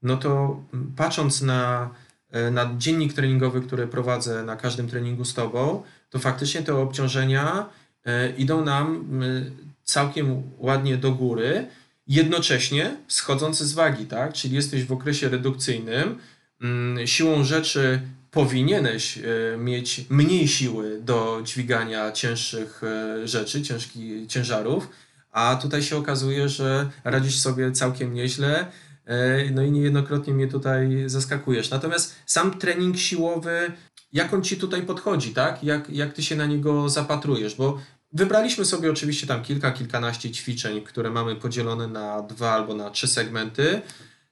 no 0.03 0.17
to 0.17 0.59
mm, 0.73 0.93
patrząc 0.95 1.41
na, 1.41 1.89
e, 2.31 2.51
na 2.51 2.75
dziennik 2.77 3.13
treningowy, 3.13 3.61
który 3.61 3.87
prowadzę 3.87 4.43
na 4.43 4.55
każdym 4.55 4.87
treningu 4.87 5.25
z 5.25 5.33
Tobą, 5.33 5.83
to 6.09 6.19
faktycznie 6.19 6.61
te 6.61 6.75
obciążenia 6.75 7.65
e, 8.05 8.29
idą 8.29 8.65
nam 8.65 8.95
mm, 8.95 9.51
całkiem 9.83 10.43
ładnie 10.57 10.97
do 10.97 11.11
góry, 11.11 11.67
jednocześnie 12.07 12.97
schodząc 13.07 13.57
z 13.59 13.73
wagi, 13.73 14.05
tak? 14.05 14.33
Czyli 14.33 14.55
jesteś 14.55 14.83
w 14.83 14.91
okresie 14.91 15.29
redukcyjnym, 15.29 16.19
mm, 16.61 17.07
siłą 17.07 17.43
rzeczy 17.43 18.01
powinieneś 18.31 19.17
e, 19.17 19.21
mieć 19.57 20.05
mniej 20.09 20.47
siły 20.47 21.01
do 21.01 21.41
dźwigania 21.43 22.11
cięższych 22.11 22.81
rzeczy, 23.25 23.61
ciężki, 23.61 24.27
ciężarów, 24.27 24.89
a 25.33 25.55
tutaj 25.55 25.83
się 25.83 25.97
okazuje, 25.97 26.49
że 26.49 26.89
radzisz 27.03 27.39
sobie 27.39 27.71
całkiem 27.71 28.13
nieźle. 28.13 28.65
E, 29.05 29.51
No 29.51 29.61
i 29.63 29.71
niejednokrotnie 29.71 30.33
mnie 30.33 30.47
tutaj 30.47 31.03
zaskakujesz. 31.05 31.69
Natomiast 31.69 32.15
sam 32.25 32.57
trening 32.59 32.97
siłowy, 32.97 33.71
jak 34.13 34.33
on 34.33 34.43
ci 34.43 34.57
tutaj 34.57 34.81
podchodzi, 34.81 35.33
tak? 35.33 35.63
Jak, 35.63 35.89
jak 35.89 36.13
ty 36.13 36.23
się 36.23 36.35
na 36.35 36.45
niego 36.45 36.89
zapatrujesz? 36.89 37.55
Bo 37.55 37.79
wybraliśmy 38.11 38.65
sobie 38.65 38.91
oczywiście 38.91 39.27
tam 39.27 39.43
kilka, 39.43 39.71
kilkanaście 39.71 40.31
ćwiczeń, 40.31 40.81
które 40.81 41.09
mamy 41.09 41.35
podzielone 41.35 41.87
na 41.87 42.21
dwa 42.21 42.51
albo 42.51 42.75
na 42.75 42.89
trzy 42.89 43.07
segmenty. 43.07 43.81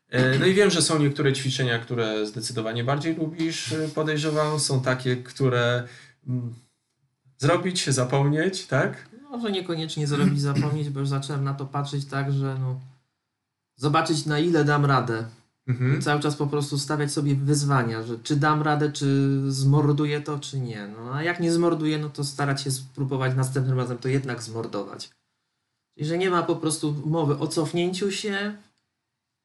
E, 0.09 0.39
No 0.39 0.45
i 0.45 0.53
wiem, 0.53 0.69
że 0.69 0.81
są 0.81 0.99
niektóre 0.99 1.33
ćwiczenia, 1.33 1.79
które 1.79 2.25
zdecydowanie 2.25 2.83
bardziej 2.83 3.15
lubisz, 3.15 3.71
e, 3.71 3.87
podejrzewam. 3.87 4.59
Są 4.59 4.81
takie, 4.81 5.15
które 5.15 5.83
mm, 6.27 6.53
zrobić, 7.37 7.89
zapomnieć, 7.89 8.65
tak? 8.65 9.09
Może 9.31 9.51
niekoniecznie 9.51 10.07
zrobić 10.07 10.41
zapomnieć, 10.41 10.89
bo 10.89 10.99
już 10.99 11.09
zacząłem 11.09 11.43
na 11.43 11.53
to 11.53 11.65
patrzeć 11.65 12.05
tak, 12.05 12.33
że 12.33 12.57
no, 12.59 12.79
zobaczyć 13.81 14.25
na 14.25 14.39
ile 14.39 14.65
dam 14.65 14.85
radę. 14.85 15.25
Mhm. 15.67 16.01
Cały 16.01 16.21
czas 16.21 16.35
po 16.35 16.47
prostu 16.47 16.79
stawiać 16.79 17.11
sobie 17.11 17.35
wyzwania, 17.35 18.03
że 18.03 18.19
czy 18.19 18.35
dam 18.35 18.61
radę, 18.61 18.91
czy 18.91 19.39
zmorduję 19.47 20.21
to, 20.21 20.39
czy 20.39 20.59
nie. 20.59 20.87
No, 20.87 21.13
a 21.13 21.23
jak 21.23 21.39
nie 21.39 21.51
zmorduję, 21.51 21.97
no 21.97 22.09
to 22.09 22.23
starać 22.23 22.61
się 22.61 22.71
spróbować 22.71 23.35
następnym 23.35 23.77
razem 23.77 23.97
to 23.97 24.07
jednak 24.07 24.43
zmordować. 24.43 25.09
Czyli, 25.93 26.07
że 26.07 26.17
nie 26.17 26.29
ma 26.29 26.43
po 26.43 26.55
prostu 26.55 26.95
mowy 27.05 27.37
o 27.37 27.47
cofnięciu 27.47 28.11
się. 28.11 28.57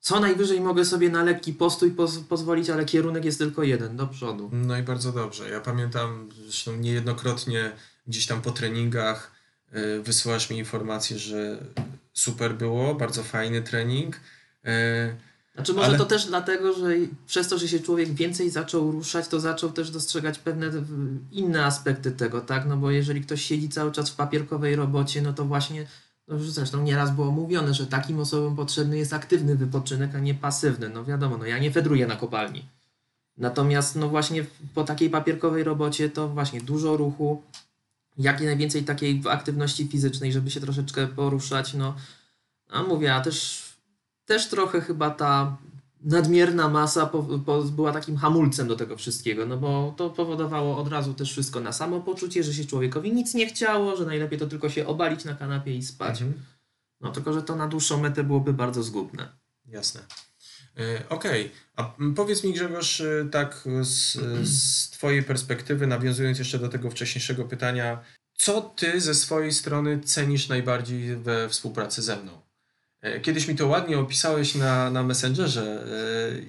Co 0.01 0.21
najwyżej 0.21 0.61
mogę 0.61 0.85
sobie 0.85 1.11
na 1.11 1.23
lekki 1.23 1.53
postój 1.53 1.91
poz- 1.93 2.25
pozwolić, 2.29 2.71
ale 2.71 2.85
kierunek 2.85 3.25
jest 3.25 3.39
tylko 3.39 3.63
jeden, 3.63 3.97
do 3.97 4.07
przodu. 4.07 4.51
No 4.53 4.79
i 4.79 4.83
bardzo 4.83 5.13
dobrze. 5.13 5.51
Ja 5.51 5.61
pamiętam, 5.61 6.29
zresztą 6.45 6.77
niejednokrotnie 6.77 7.73
gdzieś 8.07 8.27
tam 8.27 8.43
po 8.43 8.51
treningach 8.51 9.31
y, 9.75 10.03
wysyłasz 10.03 10.51
mi 10.51 10.59
informację, 10.59 11.19
że 11.19 11.65
super 12.17 12.55
było, 12.55 12.95
bardzo 12.95 13.23
fajny 13.23 13.63
trening. 13.63 14.17
Y, 14.17 14.71
Znaczy 15.55 15.73
może 15.75 15.89
Ale- 15.89 15.99
to 15.99 16.05
też 16.05 16.27
dlatego, 16.27 16.73
że 16.73 16.87
przez 17.27 17.49
to, 17.49 17.59
że 17.59 17.69
się 17.69 17.81
człowiek 17.81 18.13
więcej 18.15 18.51
zaczął 18.51 18.91
ruszać, 18.93 19.29
to 19.29 19.41
zaczął 19.41 19.73
też 19.73 19.91
dostrzegać 19.91 20.39
pewne 20.39 20.71
inne 21.33 21.65
aspekty 21.65 22.11
tego, 22.13 22.41
tak? 22.41 22.67
No 22.67 22.77
bo 22.77 22.91
jeżeli 22.91 23.21
ktoś 23.21 23.43
siedzi 23.43 23.69
cały 23.69 23.93
czas 23.93 24.11
w 24.11 24.17
papierkowej 24.17 24.77
robocie, 24.77 25.23
no 25.23 25.33
to 25.33 25.45
właśnie, 25.45 25.87
no 26.29 26.35
już 26.37 26.51
zresztą 26.51 26.83
nieraz 26.83 27.11
było 27.11 27.31
mówione, 27.31 27.75
że 27.75 27.87
takim 27.87 28.19
osobom 28.19 28.57
potrzebny 28.57 28.99
jest 28.99 29.13
aktywny 29.13 29.57
wypoczynek, 29.57 30.15
a 30.15 30.19
nie 30.19 30.35
pasywny. 30.35 30.89
No 30.89 31.05
wiadomo, 31.05 31.39
no 31.39 31.47
ja 31.47 31.59
nie 31.59 31.71
fedruję 31.71 32.07
na 32.07 32.17
kopalni. 32.17 32.65
Natomiast 33.39 33.97
no 33.97 34.09
właśnie 34.09 34.45
po 34.75 34.85
takiej 34.85 35.11
papierkowej 35.11 35.65
robocie 35.65 36.11
to 36.11 36.29
właśnie 36.29 36.61
dużo 36.61 36.97
ruchu, 36.97 37.43
jak 38.19 38.41
najwięcej 38.41 38.85
takiej 38.85 39.23
aktywności 39.31 39.89
fizycznej, 39.89 40.33
żeby 40.33 40.51
się 40.51 40.61
troszeczkę 40.61 41.07
poruszać, 41.07 41.75
no 41.75 41.95
a 42.69 42.83
mówię, 42.83 43.15
a 43.15 43.21
też 43.21 43.67
też 44.25 44.49
trochę 44.49 44.81
chyba 44.81 45.11
ta 45.11 45.57
nadmierna 46.01 46.69
masa 46.69 47.07
po, 47.07 47.23
po, 47.23 47.63
była 47.63 47.93
takim 47.93 48.17
hamulcem 48.17 48.69
do 48.69 48.77
tego 48.77 48.97
wszystkiego, 48.97 49.47
no 49.47 49.57
bo 49.57 49.95
to 49.97 50.11
powodowało 50.11 50.79
od 50.79 50.89
razu 50.89 51.15
też 51.15 51.33
wszystko 51.33 51.61
na 51.61 51.73
samopoczucie, 51.73 52.43
że 52.43 52.55
się 52.55 52.65
człowiekowi 52.65 53.13
nic 53.13 53.35
nie 53.35 53.47
chciało, 53.47 53.97
że 53.97 54.07
najlepiej 54.07 54.39
to 54.39 54.47
tylko 54.47 54.69
się 54.69 54.87
obalić 54.87 55.25
na 55.25 55.35
kanapie 55.35 55.77
i 55.77 55.83
spać. 55.83 56.23
mhm. 56.23 56.43
No 57.01 57.11
tylko, 57.11 57.33
że 57.33 57.43
to 57.43 57.57
na 57.57 57.69
dłuższą 57.69 58.01
metę 58.01 58.25
byłoby 58.25 58.53
bardzo 58.53 58.83
zgubne. 58.83 59.29
Jasne. 59.67 60.01
Y, 60.81 61.09
Okej, 61.09 61.51
a 61.77 61.95
mm, 62.01 62.15
powiedz 62.15 62.45
mi 62.45 62.53
Grzegorz, 62.53 63.01
y, 63.01 63.29
tak 63.33 63.65
z, 63.81 64.19
z 64.49 64.91
Twojej 64.91 65.23
perspektywy, 65.23 65.87
nawiązując 65.87 66.39
jeszcze 66.39 66.59
do 66.59 66.69
tego 66.69 66.91
wcześniejszego 66.91 67.45
pytania, 67.45 67.99
co 68.35 68.61
Ty 68.61 69.01
ze 69.01 69.15
swojej 69.15 69.53
strony 69.53 70.01
cenisz 70.01 70.49
najbardziej 70.49 71.17
we 71.17 71.49
współpracy 71.49 72.03
ze 72.03 72.17
mną? 72.17 72.41
Y, 73.05 73.21
Kiedyś 73.21 73.49
mi 73.49 73.55
to 73.57 73.67
ładnie 73.67 73.99
opisałeś 73.99 74.55
na, 74.55 74.91
na 74.91 75.03
Messengerze 75.03 75.85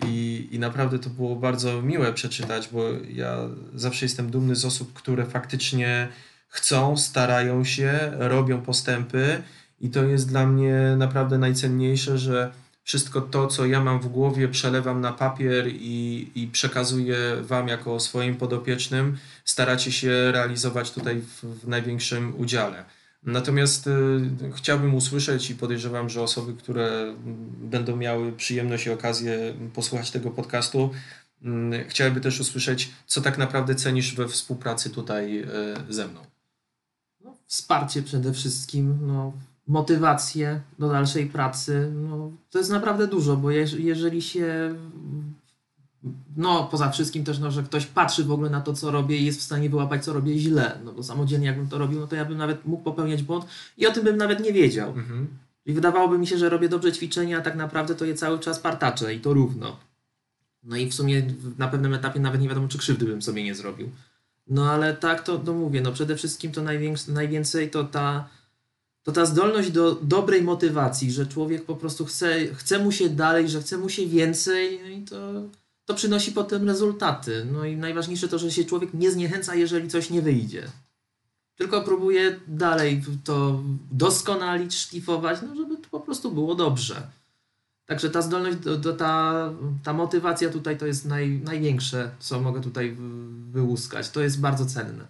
i, 0.07 0.47
i 0.51 0.59
naprawdę 0.59 0.99
to 0.99 1.09
było 1.09 1.35
bardzo 1.35 1.81
miłe 1.81 2.13
przeczytać, 2.13 2.69
bo 2.71 2.83
ja 3.09 3.37
zawsze 3.75 4.05
jestem 4.05 4.31
dumny 4.31 4.55
z 4.55 4.65
osób, 4.65 4.93
które 4.93 5.25
faktycznie 5.25 6.07
chcą, 6.47 6.97
starają 6.97 7.63
się, 7.63 8.11
robią 8.17 8.61
postępy 8.61 9.43
i 9.79 9.89
to 9.89 10.03
jest 10.03 10.29
dla 10.29 10.47
mnie 10.47 10.95
naprawdę 10.97 11.37
najcenniejsze, 11.37 12.17
że 12.17 12.51
wszystko 12.87 13.21
to, 13.21 13.47
co 13.47 13.65
ja 13.65 13.83
mam 13.83 13.99
w 13.99 14.07
głowie, 14.07 14.47
przelewam 14.47 15.01
na 15.01 15.13
papier 15.13 15.67
i, 15.67 16.31
i 16.35 16.47
przekazuję 16.47 17.17
Wam 17.41 17.67
jako 17.67 17.99
swoim 17.99 18.35
podopiecznym. 18.35 19.17
Staracie 19.45 19.91
się 19.91 20.31
realizować 20.31 20.91
tutaj 20.91 21.21
w, 21.21 21.43
w 21.43 21.67
największym 21.67 22.39
udziale. 22.39 22.85
Natomiast 23.23 23.87
y, 23.87 23.91
chciałbym 24.55 24.95
usłyszeć 24.95 25.49
i 25.49 25.55
podejrzewam, 25.55 26.09
że 26.09 26.21
osoby, 26.21 26.53
które 26.53 27.15
będą 27.61 27.95
miały 27.95 28.31
przyjemność 28.31 28.85
i 28.85 28.89
okazję 28.89 29.53
posłuchać 29.73 30.11
tego 30.11 30.31
podcastu, 30.31 30.91
mm, 31.41 31.89
chciałyby 31.89 32.21
też 32.21 32.39
usłyszeć, 32.39 32.91
co 33.07 33.21
tak 33.21 33.37
naprawdę 33.37 33.75
cenisz 33.75 34.15
we 34.15 34.27
współpracy 34.27 34.89
tutaj 34.89 35.39
y, 35.39 35.93
ze 35.93 36.07
mną. 36.07 36.21
No, 37.23 37.37
wsparcie 37.47 38.03
przede 38.03 38.33
wszystkim, 38.33 38.97
no 39.01 39.33
motywację 39.67 40.61
do 40.79 40.89
dalszej 40.89 41.25
pracy. 41.25 41.91
No, 41.95 42.31
to 42.49 42.57
jest 42.57 42.71
naprawdę 42.71 43.07
dużo, 43.07 43.37
bo 43.37 43.47
jeż- 43.49 43.79
jeżeli 43.79 44.21
się 44.21 44.75
no 46.37 46.67
poza 46.71 46.89
wszystkim 46.89 47.23
też, 47.23 47.39
no, 47.39 47.51
że 47.51 47.63
ktoś 47.63 47.85
patrzy 47.85 48.23
w 48.23 48.31
ogóle 48.31 48.49
na 48.49 48.61
to, 48.61 48.73
co 48.73 48.91
robię 48.91 49.17
i 49.17 49.25
jest 49.25 49.39
w 49.39 49.43
stanie 49.43 49.69
wyłapać, 49.69 50.03
co 50.03 50.13
robię 50.13 50.37
źle, 50.39 50.79
no 50.85 50.93
bo 50.93 51.03
samodzielnie 51.03 51.47
jakbym 51.47 51.67
to 51.67 51.77
robił, 51.77 51.99
no 51.99 52.07
to 52.07 52.15
ja 52.15 52.25
bym 52.25 52.37
nawet 52.37 52.65
mógł 52.65 52.83
popełniać 52.83 53.23
błąd 53.23 53.45
i 53.77 53.87
o 53.87 53.91
tym 53.91 54.03
bym 54.03 54.17
nawet 54.17 54.39
nie 54.39 54.53
wiedział. 54.53 54.89
Mhm. 54.89 55.27
I 55.65 55.73
wydawałoby 55.73 56.17
mi 56.19 56.27
się, 56.27 56.37
że 56.37 56.49
robię 56.49 56.69
dobrze 56.69 56.91
ćwiczenia, 56.91 57.37
a 57.37 57.41
tak 57.41 57.55
naprawdę 57.55 57.95
to 57.95 58.05
je 58.05 58.13
cały 58.15 58.39
czas 58.39 58.59
partaczę 58.59 59.13
i 59.13 59.19
to 59.19 59.33
równo. 59.33 59.77
No 60.63 60.75
i 60.75 60.87
w 60.87 60.93
sumie 60.93 61.23
na 61.57 61.67
pewnym 61.67 61.93
etapie 61.93 62.19
nawet 62.19 62.41
nie 62.41 62.47
wiadomo, 62.49 62.67
czy 62.67 62.77
krzywdy 62.77 63.05
bym 63.05 63.21
sobie 63.21 63.43
nie 63.43 63.55
zrobił. 63.55 63.89
No 64.47 64.71
ale 64.71 64.93
tak 64.93 65.23
to, 65.23 65.37
to 65.37 65.53
mówię, 65.53 65.81
no 65.81 65.91
przede 65.91 66.15
wszystkim 66.15 66.51
to 66.51 66.61
najwięcej 67.07 67.69
to 67.69 67.83
ta, 67.83 68.29
to 69.07 69.11
ta 69.11 69.25
zdolność 69.25 69.71
do 69.71 69.95
dobrej 70.01 70.41
motywacji, 70.43 71.11
że 71.11 71.25
człowiek 71.25 71.65
po 71.65 71.75
prostu 71.75 72.05
chce, 72.05 72.47
chce 72.55 72.79
mu 72.79 72.91
się 72.91 73.09
dalej, 73.09 73.49
że 73.49 73.61
chce 73.61 73.77
mu 73.77 73.89
się 73.89 74.07
więcej 74.07 74.79
no 74.83 74.89
i 74.89 75.01
to, 75.01 75.17
to 75.85 75.93
przynosi 75.93 76.31
potem 76.31 76.67
rezultaty. 76.67 77.45
No 77.51 77.65
i 77.65 77.77
najważniejsze 77.77 78.27
to, 78.27 78.39
że 78.39 78.51
się 78.51 78.65
człowiek 78.65 78.93
nie 78.93 79.11
zniechęca, 79.11 79.55
jeżeli 79.55 79.89
coś 79.89 80.09
nie 80.09 80.21
wyjdzie. 80.21 80.63
Tylko 81.55 81.81
próbuje 81.81 82.39
dalej 82.47 83.03
to 83.23 83.63
doskonalić, 83.91 84.75
szlifować, 84.77 85.39
no 85.47 85.55
żeby 85.55 85.77
to 85.77 85.89
po 85.91 85.99
prostu 85.99 86.31
było 86.31 86.55
dobrze. 86.55 87.07
Także 87.85 88.09
ta 88.09 88.21
zdolność, 88.21 88.57
do, 88.57 88.77
do 88.77 88.93
ta, 88.93 89.49
ta 89.83 89.93
motywacja 89.93 90.49
tutaj 90.49 90.77
to 90.77 90.85
jest 90.85 91.05
naj, 91.05 91.29
największe, 91.29 92.11
co 92.19 92.41
mogę 92.41 92.61
tutaj 92.61 92.91
wy- 92.91 93.51
wyłuskać. 93.51 94.09
To 94.09 94.21
jest 94.21 94.39
bardzo 94.39 94.65
cenne. 94.65 95.07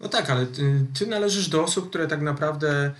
No 0.00 0.08
tak, 0.08 0.30
ale 0.30 0.46
ty, 0.46 0.86
ty 0.98 1.06
należysz 1.06 1.48
do 1.48 1.64
osób, 1.64 1.88
które 1.88 2.06
tak 2.06 2.22
naprawdę 2.22 2.94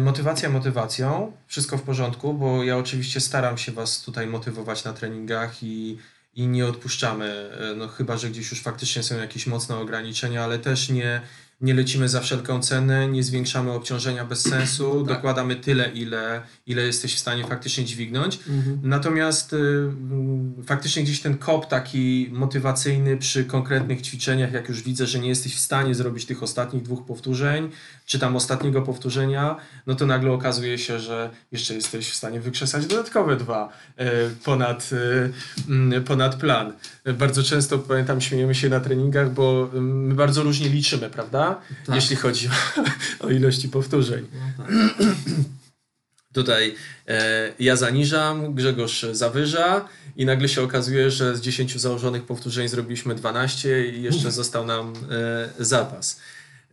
motywacja 0.00 0.50
motywacją, 0.50 1.32
wszystko 1.46 1.78
w 1.78 1.82
porządku, 1.82 2.34
bo 2.34 2.64
ja 2.64 2.78
oczywiście 2.78 3.20
staram 3.20 3.58
się 3.58 3.72
was 3.72 4.02
tutaj 4.02 4.26
motywować 4.26 4.84
na 4.84 4.92
treningach 4.92 5.62
i, 5.62 5.98
i 6.34 6.46
nie 6.46 6.66
odpuszczamy, 6.66 7.50
y, 7.72 7.76
no 7.76 7.88
chyba, 7.88 8.16
że 8.16 8.30
gdzieś 8.30 8.50
już 8.50 8.62
faktycznie 8.62 9.02
są 9.02 9.18
jakieś 9.18 9.46
mocne 9.46 9.76
ograniczenia, 9.76 10.44
ale 10.44 10.58
też 10.58 10.88
nie, 10.88 11.20
nie 11.60 11.74
lecimy 11.74 12.08
za 12.08 12.20
wszelką 12.20 12.60
cenę, 12.62 13.08
nie 13.08 13.22
zwiększamy 13.22 13.72
obciążenia 13.72 14.24
bez 14.24 14.40
sensu, 14.40 15.04
Tak. 15.06 15.16
dokładamy 15.16 15.56
tyle, 15.56 15.90
ile, 15.90 16.42
ile 16.66 16.82
jesteś 16.82 17.14
w 17.14 17.18
stanie 17.18 17.44
faktycznie 17.46 17.84
dźwignąć. 17.84 18.38
Mhm. 18.48 18.80
Natomiast 18.82 19.52
y, 19.52 19.56
mm, 19.56 20.54
faktycznie 20.66 21.02
gdzieś 21.02 21.20
ten 21.20 21.38
kop 21.38 21.66
taki 21.66 22.28
motywacyjny 22.32 23.16
przy 23.16 23.44
konkretnych 23.44 24.02
ćwiczeniach, 24.02 24.52
jak 24.52 24.68
już 24.68 24.82
widzę, 24.82 25.06
że 25.06 25.18
nie 25.18 25.28
jesteś 25.28 25.56
w 25.56 25.60
stanie 25.60 25.94
zrobić 25.94 26.26
tych 26.26 26.42
ostatnich 26.42 26.82
dwóch 26.82 27.06
powtórzeń, 27.06 27.70
czy 28.06 28.18
tam 28.18 28.36
ostatniego 28.36 28.82
powtórzenia, 28.82 29.56
no 29.86 29.94
to 29.94 30.06
nagle 30.06 30.32
okazuje 30.32 30.78
się, 30.78 31.00
że 31.00 31.30
jeszcze 31.52 31.74
jesteś 31.74 32.10
w 32.10 32.14
stanie 32.14 32.40
wykrzesać 32.40 32.86
dodatkowe 32.86 33.36
dwa 33.36 33.68
y, 34.00 34.04
ponad, 34.44 34.90
y, 34.92 35.32
mm, 35.68 36.04
ponad 36.04 36.36
plan. 36.36 36.72
Bardzo 37.18 37.42
często, 37.42 37.78
pamiętam, 37.78 38.20
śmiejemy 38.20 38.54
się 38.54 38.68
na 38.68 38.80
treningach, 38.80 39.32
bo 39.32 39.70
y, 39.74 39.80
my 39.80 40.14
bardzo 40.14 40.42
różnie 40.42 40.68
liczymy, 40.68 41.10
prawda? 41.10 41.43
Tak. 41.86 41.94
Jeśli 41.94 42.16
chodzi 42.16 42.48
o, 42.48 42.52
o 43.26 43.30
ilości 43.30 43.68
powtórzeń. 43.68 44.26
No 44.34 44.64
tak. 44.64 44.74
Tutaj 46.34 46.74
e, 47.08 47.52
ja 47.58 47.76
zaniżam, 47.76 48.54
Grzegorz 48.54 49.06
zawyża 49.12 49.88
i 50.16 50.26
nagle 50.26 50.48
się 50.48 50.62
okazuje, 50.62 51.10
że 51.10 51.36
z 51.36 51.40
10 51.40 51.80
założonych 51.80 52.24
powtórzeń 52.24 52.68
zrobiliśmy 52.68 53.14
12 53.14 53.86
i 53.86 54.02
jeszcze 54.02 54.30
został 54.30 54.66
nam 54.66 54.92
e, 55.10 55.64
zapas. 55.64 56.20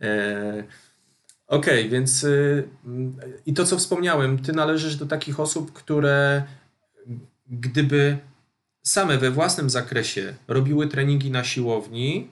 E, 0.00 0.64
Okej, 1.52 1.88
więc 1.88 2.24
y, 2.24 2.68
mm, 2.84 3.16
i 3.46 3.54
to 3.54 3.64
co 3.64 3.78
wspomniałem, 3.78 4.38
ty 4.38 4.52
należysz 4.52 4.96
do 4.96 5.06
takich 5.06 5.40
osób, 5.40 5.72
które 5.72 6.42
gdyby 7.50 8.18
same 8.82 9.18
we 9.18 9.30
własnym 9.30 9.70
zakresie 9.70 10.34
robiły 10.48 10.88
treningi 10.88 11.30
na 11.30 11.44
siłowni, 11.44 12.30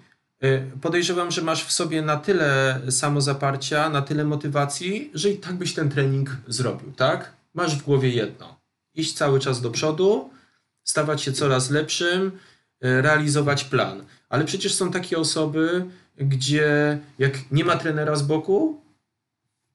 podejrzewam, 0.80 1.30
że 1.30 1.42
masz 1.42 1.64
w 1.64 1.72
sobie 1.72 2.02
na 2.02 2.16
tyle 2.16 2.80
samozaparcia, 2.90 3.90
na 3.90 4.02
tyle 4.02 4.24
motywacji, 4.24 5.10
że 5.14 5.30
i 5.30 5.38
tak 5.38 5.54
byś 5.54 5.74
ten 5.74 5.90
trening 5.90 6.36
zrobił, 6.48 6.92
tak? 6.92 7.32
Masz 7.54 7.76
w 7.76 7.82
głowie 7.82 8.08
jedno. 8.08 8.60
Iść 8.94 9.12
cały 9.12 9.40
czas 9.40 9.60
do 9.60 9.70
przodu, 9.70 10.30
stawać 10.84 11.22
się 11.22 11.32
coraz 11.32 11.70
lepszym, 11.70 12.26
y, 12.26 13.02
realizować 13.02 13.64
plan. 13.64 14.04
Ale 14.28 14.44
przecież 14.44 14.74
są 14.74 14.90
takie 14.90 15.18
osoby, 15.18 15.86
gdzie 16.16 16.98
jak 17.18 17.50
nie 17.50 17.64
ma 17.64 17.76
trenera 17.76 18.16
z 18.16 18.22
boku, 18.22 18.80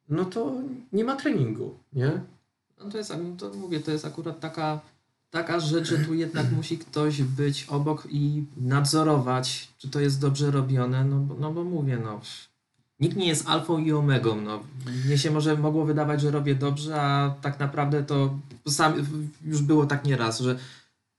no 0.09 0.25
to 0.25 0.53
nie 0.93 1.03
ma 1.03 1.15
treningu, 1.15 1.79
nie? 1.93 2.21
No 2.79 2.89
to 2.91 2.97
jest, 2.97 3.09
no 3.09 3.35
to 3.37 3.57
mówię, 3.57 3.79
to 3.79 3.91
jest 3.91 4.05
akurat 4.05 4.39
taka, 4.39 4.79
taka 5.35 5.59
rzecz, 5.59 5.87
że 5.87 5.97
tu 5.97 6.13
jednak 6.13 6.51
musi 6.57 6.77
ktoś 6.77 7.21
być 7.21 7.65
obok 7.69 8.07
i 8.09 8.43
nadzorować, 8.57 9.67
czy 9.77 9.89
to 9.89 9.99
jest 9.99 10.21
dobrze 10.21 10.51
robione, 10.51 11.05
no, 11.05 11.35
no 11.39 11.53
bo 11.53 11.63
mówię, 11.63 11.97
no. 12.03 12.21
Nikt 12.99 13.17
nie 13.17 13.27
jest 13.27 13.47
alfą 13.47 13.77
i 13.77 13.91
omegą, 13.91 14.41
no. 14.41 14.63
Mnie 15.05 15.17
się 15.17 15.31
może 15.31 15.57
mogło 15.57 15.85
wydawać, 15.85 16.21
że 16.21 16.31
robię 16.31 16.55
dobrze, 16.55 17.01
a 17.01 17.35
tak 17.41 17.59
naprawdę 17.59 18.03
to 18.03 18.39
sam, 18.67 18.93
już 19.45 19.61
było 19.61 19.85
tak 19.85 20.05
nieraz, 20.05 20.39
że 20.39 20.59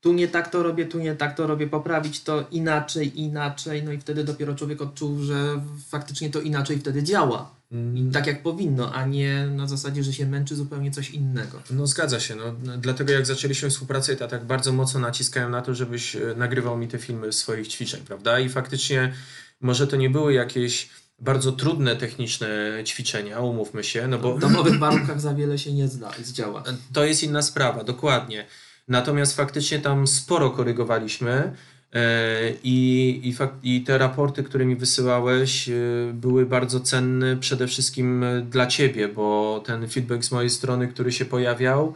tu 0.01 0.13
nie 0.13 0.29
tak 0.29 0.51
to 0.51 0.63
robię, 0.63 0.87
tu 0.87 0.99
nie 0.99 1.15
tak 1.15 1.37
to 1.37 1.47
robię, 1.47 1.67
poprawić 1.67 2.23
to 2.23 2.47
inaczej, 2.51 3.21
inaczej, 3.21 3.83
no 3.83 3.93
i 3.93 3.99
wtedy 3.99 4.25
dopiero 4.25 4.55
człowiek 4.55 4.83
odczuł, 4.83 5.23
że 5.23 5.61
faktycznie 5.89 6.31
to 6.31 6.41
inaczej 6.41 6.79
wtedy 6.79 7.03
działa. 7.03 7.57
I 7.95 8.11
tak 8.13 8.27
jak 8.27 8.43
powinno, 8.43 8.93
a 8.95 9.07
nie 9.07 9.47
na 9.47 9.67
zasadzie, 9.67 10.05
że 10.05 10.13
się 10.13 10.27
męczy 10.27 10.57
zupełnie 10.57 10.91
coś 10.91 11.11
innego. 11.11 11.63
No 11.71 11.87
zgadza 11.87 12.21
się. 12.21 12.37
No, 12.37 12.55
dlatego 12.79 13.13
jak 13.13 13.27
zaczęliśmy 13.27 13.71
współpracę, 13.71 14.17
to 14.17 14.29
tak 14.29 14.45
bardzo 14.45 14.73
mocno 14.73 15.01
naciskałem 15.01 15.51
na 15.51 15.63
to, 15.63 15.75
żebyś 15.75 16.17
e, 16.17 16.21
nagrywał 16.37 16.79
mi 16.79 16.89
te 16.89 16.99
filmy 16.99 17.33
swoich 17.33 17.69
ćwiczeń, 17.69 18.01
prawda? 18.01 18.41
I 18.41 18.49
faktycznie 18.49 19.13
może 19.61 19.87
to 19.87 19.97
nie 19.97 20.11
były 20.11 20.33
jakieś 20.33 20.89
bardzo 21.19 21.53
trudne 21.53 21.97
techniczne 21.97 22.49
ćwiczenia, 22.85 23.41
umówmy 23.41 23.85
się, 23.85 24.09
no 24.09 24.19
bo 24.19 24.35
W 24.37 24.41
domowych 24.41 24.79
warunkach 24.79 25.21
za 25.21 25.35
wiele 25.35 25.59
się 25.59 25.73
nie 25.73 25.89
zda, 25.89 26.11
zdziała. 26.23 26.63
to 26.93 27.05
jest 27.05 27.23
inna 27.23 27.43
sprawa, 27.43 27.85
dokładnie. 27.85 28.47
Natomiast 28.89 29.37
faktycznie 29.37 29.79
tam 29.79 30.07
sporo 30.07 30.51
korygowaliśmy 30.51 31.53
e, 31.93 32.51
i, 32.63 33.21
i, 33.25 33.35
fak- 33.35 33.59
i 33.63 33.83
te 33.83 33.99
raporty, 33.99 34.43
które 34.43 34.65
mi 34.65 34.77
wysyłałeś, 34.77 35.69
e, 35.69 35.73
były 36.13 36.47
bardzo 36.47 36.81
cenne 36.81 37.37
przede 37.37 37.67
wszystkim 37.67 38.25
e, 38.25 38.41
dla 38.41 38.67
ciebie, 38.67 39.09
bo 39.09 39.63
ten 39.67 39.89
feedback 39.89 40.25
z 40.25 40.33
mojej 40.33 40.51
strony, 40.51 40.89
który 40.89 41.13
się 41.13 41.25
pojawiał, 41.25 41.95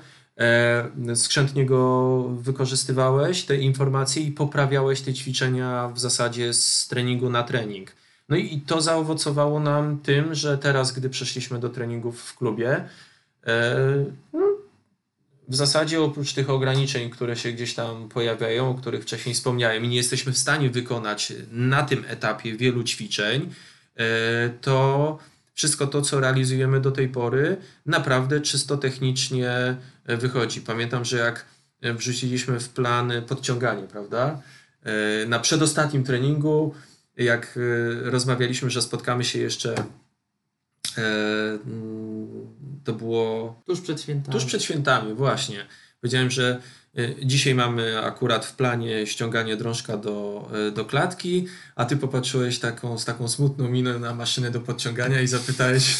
skrzętnie 1.14 1.66
go 1.66 2.22
wykorzystywałeś, 2.29 3.44
te 3.44 3.57
informacje 3.57 4.22
i 4.22 4.33
poprawiałeś 4.33 5.00
te 5.00 5.14
ćwiczenia 5.14 5.88
w 5.94 5.98
zasadzie 5.98 6.55
z 6.55 6.88
treningu 6.88 7.31
na 7.31 7.42
trening. 7.42 7.92
No 8.29 8.37
i, 8.37 8.61
to 8.61 8.81
zaowocowało 8.81 9.61
nam 9.61 9.98
tym, 9.98 10.35
że 10.35 10.59
teraz, 10.59 10.92
gdy 10.92 11.11
przeszliśmy 11.11 11.59
do 11.59 11.68
treningów 11.68 12.20
w 12.20 12.37
klubie, 12.38 12.85
no, 14.33 14.49
w 15.50 15.54
zasadzie 15.54 16.02
oprócz 16.02 16.32
tych 16.32 16.50
ograniczeń, 16.50 17.10
które 17.10 17.36
się 17.36 17.52
gdzieś 17.52 17.74
tam 17.74 18.08
pojawiają, 18.08 18.70
o 18.70 18.74
których 18.74 19.02
wcześniej 19.02 19.34
wspomniałem, 19.34 19.84
i 19.84 19.88
nie 19.88 19.96
jesteśmy 19.96 20.32
w 20.32 20.38
stanie 20.38 20.70
wykonać 20.70 21.32
na 21.52 21.82
tym 21.82 22.04
etapie 22.08 22.56
wielu 22.56 22.84
ćwiczeń, 22.84 23.54
e, 23.96 24.04
to 24.60 25.18
wszystko 25.54 25.86
to, 25.86 26.02
co 26.02 26.20
realizujemy 26.20 26.80
do 26.80 26.90
tej 26.90 27.08
pory, 27.08 27.56
naprawdę 27.86 28.40
czysto 28.40 28.76
technicznie 28.76 29.76
wychodzi. 30.06 30.60
Pamiętam, 30.60 31.04
że 31.04 31.16
jak 31.18 31.44
wrzuciliśmy 31.82 32.60
w 32.60 32.68
plan 32.68 33.12
podciąganie, 33.28 33.82
prawda? 33.82 34.42
E, 34.82 35.26
Na 35.26 35.38
przedostatnim 35.38 36.04
treningu, 36.04 36.74
jak 37.16 37.58
e, 37.58 38.10
rozmawialiśmy, 38.10 38.70
że 38.70 38.82
spotkamy 38.82 39.24
się 39.24 39.38
jeszcze, 39.38 39.74
to 42.85 42.93
było 42.93 43.55
Tuż 43.66 43.81
przed 43.81 44.01
świętami. 44.01 44.33
Tuż 44.33 44.45
przed 44.45 44.62
świętami, 44.62 45.14
właśnie. 45.14 45.66
Powiedziałem, 46.01 46.31
że 46.31 46.61
y, 46.99 47.16
dzisiaj 47.23 47.55
mamy 47.55 48.05
akurat 48.05 48.47
w 48.47 48.57
planie 48.57 49.07
ściąganie 49.07 49.57
drążka 49.57 49.97
do, 49.97 50.49
y, 50.69 50.73
do 50.73 50.85
klatki, 50.85 51.47
a 51.77 51.85
ty 51.85 51.97
popatrzyłeś 51.97 52.59
taką, 52.59 52.99
z 52.99 53.05
taką 53.05 53.29
smutną 53.29 53.69
miną 53.69 53.99
na 53.99 54.14
maszynę 54.14 54.51
do 54.51 54.61
podciągania 54.61 55.21
i 55.21 55.27
zapytałeś, 55.27 55.97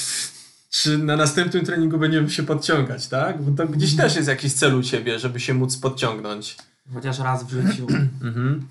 czy 0.71 0.99
na 0.99 1.16
następnym 1.16 1.64
treningu 1.64 1.99
będziemy 1.99 2.31
się 2.31 2.43
podciągać, 2.43 3.07
tak? 3.07 3.43
Bo 3.43 3.64
to 3.64 3.73
gdzieś 3.73 3.97
też 3.97 4.16
jest 4.16 4.29
jakiś 4.29 4.53
cel 4.53 4.75
u 4.75 4.83
ciebie, 4.83 5.19
żeby 5.19 5.40
się 5.40 5.55
móc 5.55 5.77
podciągnąć. 5.77 6.57
Chociaż 6.95 7.19
raz 7.19 7.45
w 7.45 7.51
życiu. 7.51 7.87
Mhm. 8.23 8.66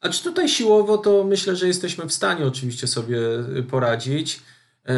A 0.00 0.08
czy 0.08 0.24
tutaj 0.24 0.48
siłowo, 0.48 0.98
to 0.98 1.24
myślę, 1.24 1.56
że 1.56 1.66
jesteśmy 1.66 2.06
w 2.06 2.12
stanie 2.12 2.46
oczywiście 2.46 2.86
sobie 2.86 3.18
y, 3.58 3.62
poradzić. 3.62 4.42
E, 4.88 4.94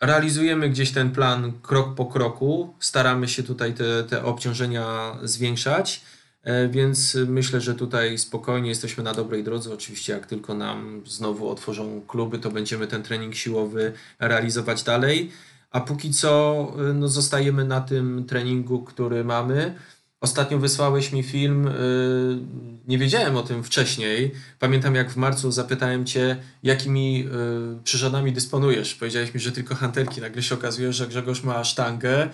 Realizujemy 0.00 0.70
gdzieś 0.70 0.92
ten 0.92 1.10
plan 1.10 1.52
krok 1.62 1.94
po 1.94 2.06
kroku, 2.06 2.74
staramy 2.80 3.28
się 3.28 3.42
tutaj 3.42 3.74
te, 3.74 4.04
te 4.04 4.24
obciążenia 4.24 5.16
zwiększać, 5.22 6.02
e, 6.42 6.68
więc 6.68 7.14
myślę, 7.26 7.60
że 7.60 7.74
tutaj 7.74 8.18
spokojnie 8.18 8.68
jesteśmy 8.68 9.04
na 9.04 9.14
dobrej 9.14 9.44
drodze. 9.44 9.74
Oczywiście, 9.74 10.12
jak 10.12 10.26
tylko 10.26 10.54
nam 10.54 11.02
znowu 11.06 11.48
otworzą 11.48 12.02
kluby, 12.06 12.38
to 12.38 12.50
będziemy 12.50 12.86
ten 12.86 13.02
trening 13.02 13.34
siłowy 13.34 13.92
realizować 14.18 14.82
dalej. 14.82 15.30
a 15.70 15.80
póki 15.80 16.10
co 16.10 16.66
y, 16.90 16.94
no, 16.94 17.08
zostajemy 17.08 17.64
na 17.64 17.80
tym 17.80 18.24
treningu, 18.28 18.82
który 18.84 19.24
mamy. 19.24 19.74
Ostatnio 20.20 20.58
wysłałeś 20.58 21.12
mi 21.12 21.22
film, 21.22 21.66
y, 21.66 21.72
nie 22.88 22.98
wiedziałem 22.98 23.36
o 23.36 23.42
tym 23.42 23.64
wcześniej. 23.64 24.34
Pamiętam 24.58 24.94
jak 24.94 25.10
w 25.10 25.16
marcu 25.16 25.50
zapytałem 25.52 26.06
cię, 26.06 26.36
jakimi 26.62 27.26
y, 27.80 27.82
przyrządami 27.84 28.32
dysponujesz. 28.32 28.94
Powiedziałeś 28.94 29.34
mi, 29.34 29.40
że 29.40 29.52
tylko 29.52 29.74
hantelki. 29.74 30.20
Nagle 30.20 30.42
się 30.42 30.54
okazuje, 30.54 30.92
że 30.92 31.06
Grzegorz 31.06 31.42
ma 31.42 31.64
sztangę 31.64 32.24
y, 32.26 32.28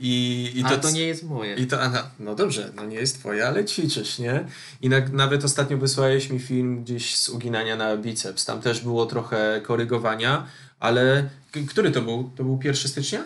i, 0.00 0.52
i 0.54 0.62
Ale 0.64 0.78
to 0.78 0.90
nie 0.90 1.06
jest 1.06 1.22
moje. 1.22 1.54
i 1.54 1.66
to, 1.66 1.82
aha, 1.82 2.10
no 2.18 2.34
dobrze, 2.34 2.72
no 2.76 2.84
nie 2.84 2.96
jest 2.96 3.18
twoje, 3.18 3.46
ale 3.46 3.64
ćwiczysz, 3.64 4.18
nie? 4.18 4.44
I 4.82 4.88
na, 4.88 5.00
nawet 5.12 5.44
ostatnio 5.44 5.78
wysłałeś 5.78 6.30
mi 6.30 6.38
film 6.38 6.84
gdzieś 6.84 7.16
z 7.16 7.28
uginania 7.28 7.76
na 7.76 7.96
biceps. 7.96 8.44
Tam 8.44 8.60
też 8.60 8.80
było 8.80 9.06
trochę 9.06 9.60
korygowania, 9.64 10.46
ale 10.80 11.28
który 11.68 11.90
to 11.90 12.02
był? 12.02 12.30
To 12.36 12.44
był 12.44 12.60
1 12.64 12.88
stycznia? 12.88 13.24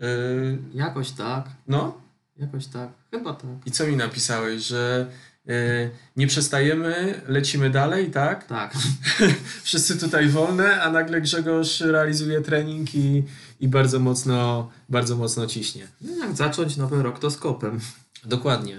Yy, 0.00 0.58
Jakoś 0.74 1.10
tak. 1.10 1.44
no 1.68 2.09
Jakoś 2.40 2.66
tak. 2.66 2.88
Chyba 3.10 3.34
tak. 3.34 3.50
i 3.66 3.70
co 3.70 3.86
mi 3.86 3.96
napisałeś, 3.96 4.62
że 4.62 5.06
yy, 5.46 5.54
nie 6.16 6.26
przestajemy, 6.26 7.20
lecimy 7.28 7.70
dalej, 7.70 8.10
tak? 8.10 8.46
Tak. 8.46 8.74
Wszyscy 9.62 9.98
tutaj 9.98 10.28
wolne, 10.28 10.82
a 10.82 10.90
nagle 10.90 11.20
Grzegorz 11.20 11.80
realizuje 11.80 12.40
trening 12.40 12.94
i, 12.94 13.22
i 13.60 13.68
bardzo 13.68 13.98
mocno, 13.98 14.70
bardzo 14.88 15.16
mocno 15.16 15.46
ciśnie. 15.46 15.88
No 16.00 16.16
jak 16.16 16.36
zacząć 16.36 16.76
nowy 16.76 17.02
rok 17.02 17.18
to 17.18 17.30
skopem. 17.30 17.80
Dokładnie, 18.24 18.78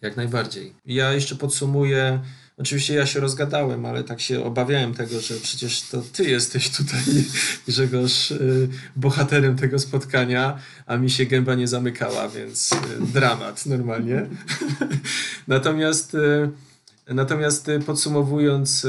jak 0.00 0.16
najbardziej. 0.16 0.74
Ja 0.86 1.12
jeszcze 1.12 1.36
podsumuję. 1.36 2.20
Oczywiście 2.58 2.94
ja 2.94 3.06
się 3.06 3.20
rozgadałem, 3.20 3.86
ale 3.86 4.04
tak 4.04 4.20
się 4.20 4.44
obawiałem 4.44 4.94
tego, 4.94 5.20
że 5.20 5.34
przecież 5.34 5.82
to 5.82 6.02
ty 6.12 6.24
jesteś 6.24 6.70
tutaj, 6.70 7.00
Grzegorz, 7.68 8.30
y, 8.30 8.68
bohaterem 8.96 9.56
tego 9.56 9.78
spotkania, 9.78 10.58
a 10.86 10.96
mi 10.96 11.10
się 11.10 11.26
gęba 11.26 11.54
nie 11.54 11.68
zamykała, 11.68 12.28
więc 12.28 12.72
y, 12.72 12.76
dramat 13.12 13.66
normalnie. 13.66 14.26
natomiast, 15.48 16.14
y, 16.14 16.50
natomiast 17.08 17.70
podsumowując, 17.86 18.86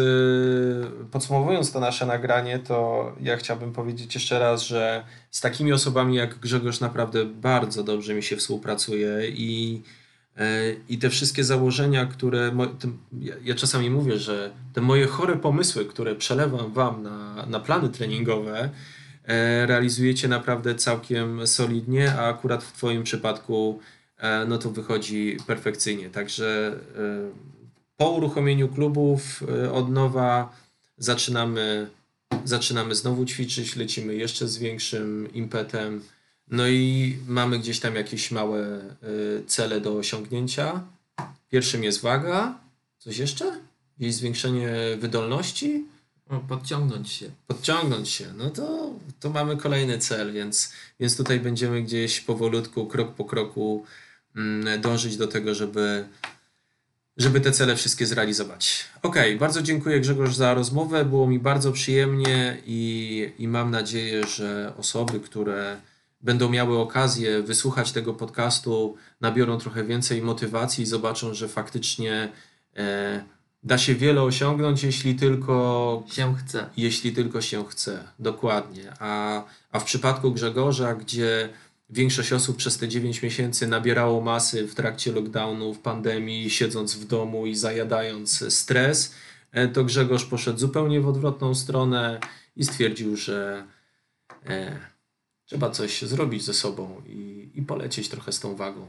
podsumowując 1.11 1.71
to 1.71 1.79
nasze 1.79 2.05
nagranie, 2.05 2.59
to 2.59 3.11
ja 3.21 3.37
chciałbym 3.37 3.73
powiedzieć 3.73 4.15
jeszcze 4.15 4.39
raz, 4.39 4.61
że 4.61 5.03
z 5.31 5.41
takimi 5.41 5.73
osobami 5.73 6.15
jak 6.15 6.39
Grzegorz 6.39 6.79
naprawdę 6.79 7.25
bardzo 7.25 7.83
dobrze 7.83 8.13
mi 8.13 8.23
się 8.23 8.37
współpracuje 8.37 9.29
i 9.29 9.81
I 10.89 10.97
te 10.97 11.09
wszystkie 11.09 11.43
założenia, 11.43 12.05
które. 12.05 12.51
Ja, 13.43 13.55
czasami 13.55 13.89
mówię, 13.89 14.17
że 14.17 14.51
te 14.73 14.81
moje 14.81 15.07
chore 15.07 15.35
pomysły, 15.35 15.85
które 15.85 16.15
przelewam 16.15 16.73
Wam 16.73 17.03
na, 17.03 17.45
na 17.45 17.59
plany 17.59 17.89
treningowe, 17.89 18.69
e, 19.25 19.65
realizujecie 19.65 20.27
naprawdę 20.27 20.75
całkiem 20.75 21.47
solidnie, 21.47 22.13
a 22.13 22.27
akurat 22.27 22.63
w 22.63 22.73
Twoim 22.73 23.03
przypadku 23.03 23.79
e, 24.17 24.45
no 24.45 24.57
to 24.57 24.71
wychodzi 24.71 25.37
perfekcyjnie. 25.47 26.09
Także 26.09 26.75
e, 26.97 27.55
po 27.97 28.09
uruchomieniu 28.09 28.67
klubów 28.67 29.43
e, 29.63 29.71
od 29.71 29.91
nowa 29.91 30.55
zaczynamy, 30.97 31.89
zaczynamy 32.45 32.95
znowu 32.95 33.25
ćwiczyć, 33.25 33.75
lecimy 33.75 34.15
jeszcze 34.15 34.47
z 34.47 34.57
większym 34.57 35.33
impetem. 35.33 36.01
No 36.47 36.67
i 36.67 37.17
mamy 37.27 37.59
gdzieś 37.59 37.79
tam 37.79 37.95
jakieś 37.95 38.31
małe 38.31 38.79
y, 39.03 39.43
cele 39.47 39.81
do 39.81 39.93
osiągnięcia. 39.97 40.83
Pierwszym 41.49 41.83
jest 41.83 42.01
waga. 42.01 42.59
Coś 42.99 43.17
jeszcze? 43.17 43.59
Gdzieś 43.97 44.15
zwiększenie 44.15 44.73
wydolności? 44.97 45.85
O, 46.29 46.39
podciągnąć 46.39 47.11
się. 47.11 47.29
Podciągnąć 47.47 48.09
się. 48.09 48.33
No 48.37 48.49
to, 48.49 48.93
to 49.19 49.29
mamy 49.29 49.57
kolejny 49.57 49.97
cel, 49.97 50.33
więc, 50.33 50.73
więc 50.99 51.17
tutaj 51.17 51.39
będziemy 51.39 51.81
gdzieś 51.81 52.21
powolutku, 52.21 52.87
krok 52.87 53.13
po 53.13 53.25
kroku 53.25 53.85
mm, 54.35 54.81
dążyć 54.81 55.17
do 55.17 55.27
tego, 55.27 55.55
żeby, 55.55 56.05
żeby 57.17 57.41
te 57.41 57.51
cele 57.51 57.75
wszystkie 57.75 58.05
zrealizować. 58.05 58.85
Okej, 59.01 59.37
bardzo 59.37 59.61
dziękuję 59.61 59.99
Grzegorz 59.99 60.35
za 60.35 60.53
rozmowę. 60.53 61.05
Było 61.05 61.27
mi 61.27 61.39
bardzo 61.39 61.71
przyjemnie 61.71 62.57
i, 62.65 63.31
i 63.39 63.47
mam 63.47 63.71
nadzieję, 63.71 64.27
że 64.27 64.73
osoby, 64.77 65.19
które 65.19 65.77
będą 66.25 66.49
miały 66.49 66.77
okazję 66.77 67.41
wysłuchać 67.41 67.91
tego 67.91 68.13
podcastu, 68.13 68.95
nabiorą 69.21 69.57
trochę 69.57 69.83
więcej 69.83 70.21
motywacji 70.21 70.83
i 70.83 70.87
zobaczą, 70.87 71.33
że 71.33 71.47
faktycznie 71.47 72.31
e, 72.77 73.23
da 73.63 73.77
się 73.77 73.95
wiele 73.95 74.21
osiągnąć, 74.21 74.83
jeśli 74.83 75.15
tylko 75.15 76.03
Się 76.11 76.35
chce. 76.35 76.69
jeśli 76.77 77.11
tylko 77.13 77.41
się 77.41 77.65
chce. 77.65 78.03
Dokładnie. 78.19 78.93
A, 78.99 79.43
a 79.71 79.79
w 79.79 79.83
przypadku 79.83 80.31
Grzegorza, 80.31 80.95
gdzie 80.95 81.49
większość 81.89 82.33
osób 82.33 82.57
przez 82.57 82.77
te 82.77 82.87
9 82.87 83.21
miesięcy 83.21 83.67
nabierało 83.67 84.21
masy 84.21 84.67
w 84.67 84.75
trakcie 84.75 85.11
lockdownu, 85.11 85.73
w 85.73 85.79
pandemii, 85.79 86.49
siedząc 86.49 86.95
w 86.95 87.07
domu 87.07 87.45
i 87.45 87.55
zajadając 87.55 88.53
stres, 88.53 89.15
e, 89.51 89.67
to 89.67 89.83
Grzegorz 89.83 90.25
poszedł 90.25 90.59
zupełnie 90.59 91.01
w 91.01 91.07
odwrotną 91.07 91.55
stronę 91.55 92.19
i 92.55 92.65
stwierdził, 92.65 93.15
że 93.15 93.63
e, 94.45 94.94
trzeba 95.45 95.71
coś 95.71 96.01
zrobić 96.01 96.43
ze 96.43 96.53
sobą 96.53 97.01
i, 97.07 97.49
i 97.53 97.61
polecieć 97.61 98.09
trochę 98.09 98.31
z 98.31 98.39
tą 98.39 98.55
wagą. 98.55 98.87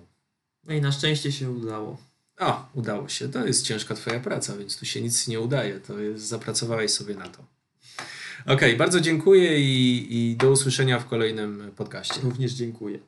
No 0.65 0.75
i 0.75 0.81
na 0.81 0.93
szczęście 0.93 1.33
się 1.33 1.51
udało. 1.51 1.97
O, 2.39 2.69
udało 2.75 3.09
się. 3.09 3.29
To 3.29 3.47
jest 3.47 3.67
ciężka 3.67 3.95
twoja 3.95 4.21
praca, 4.21 4.57
więc 4.57 4.79
tu 4.79 4.87
się 4.87 5.03
nic 5.03 5.29
nie 5.29 5.41
udaje. 5.41 5.81
To 5.81 5.99
jest, 5.99 6.25
zapracowałeś 6.25 6.91
sobie 6.91 7.15
na 7.15 7.29
to. 7.29 7.45
Okej, 8.47 8.77
bardzo 8.77 9.01
dziękuję 9.01 9.61
i, 9.61 10.07
i 10.11 10.37
do 10.37 10.51
usłyszenia 10.51 10.99
w 11.01 11.07
kolejnym 11.07 11.73
podcaście. 11.77 12.21
Również 12.23 12.53
dziękuję. 12.53 12.99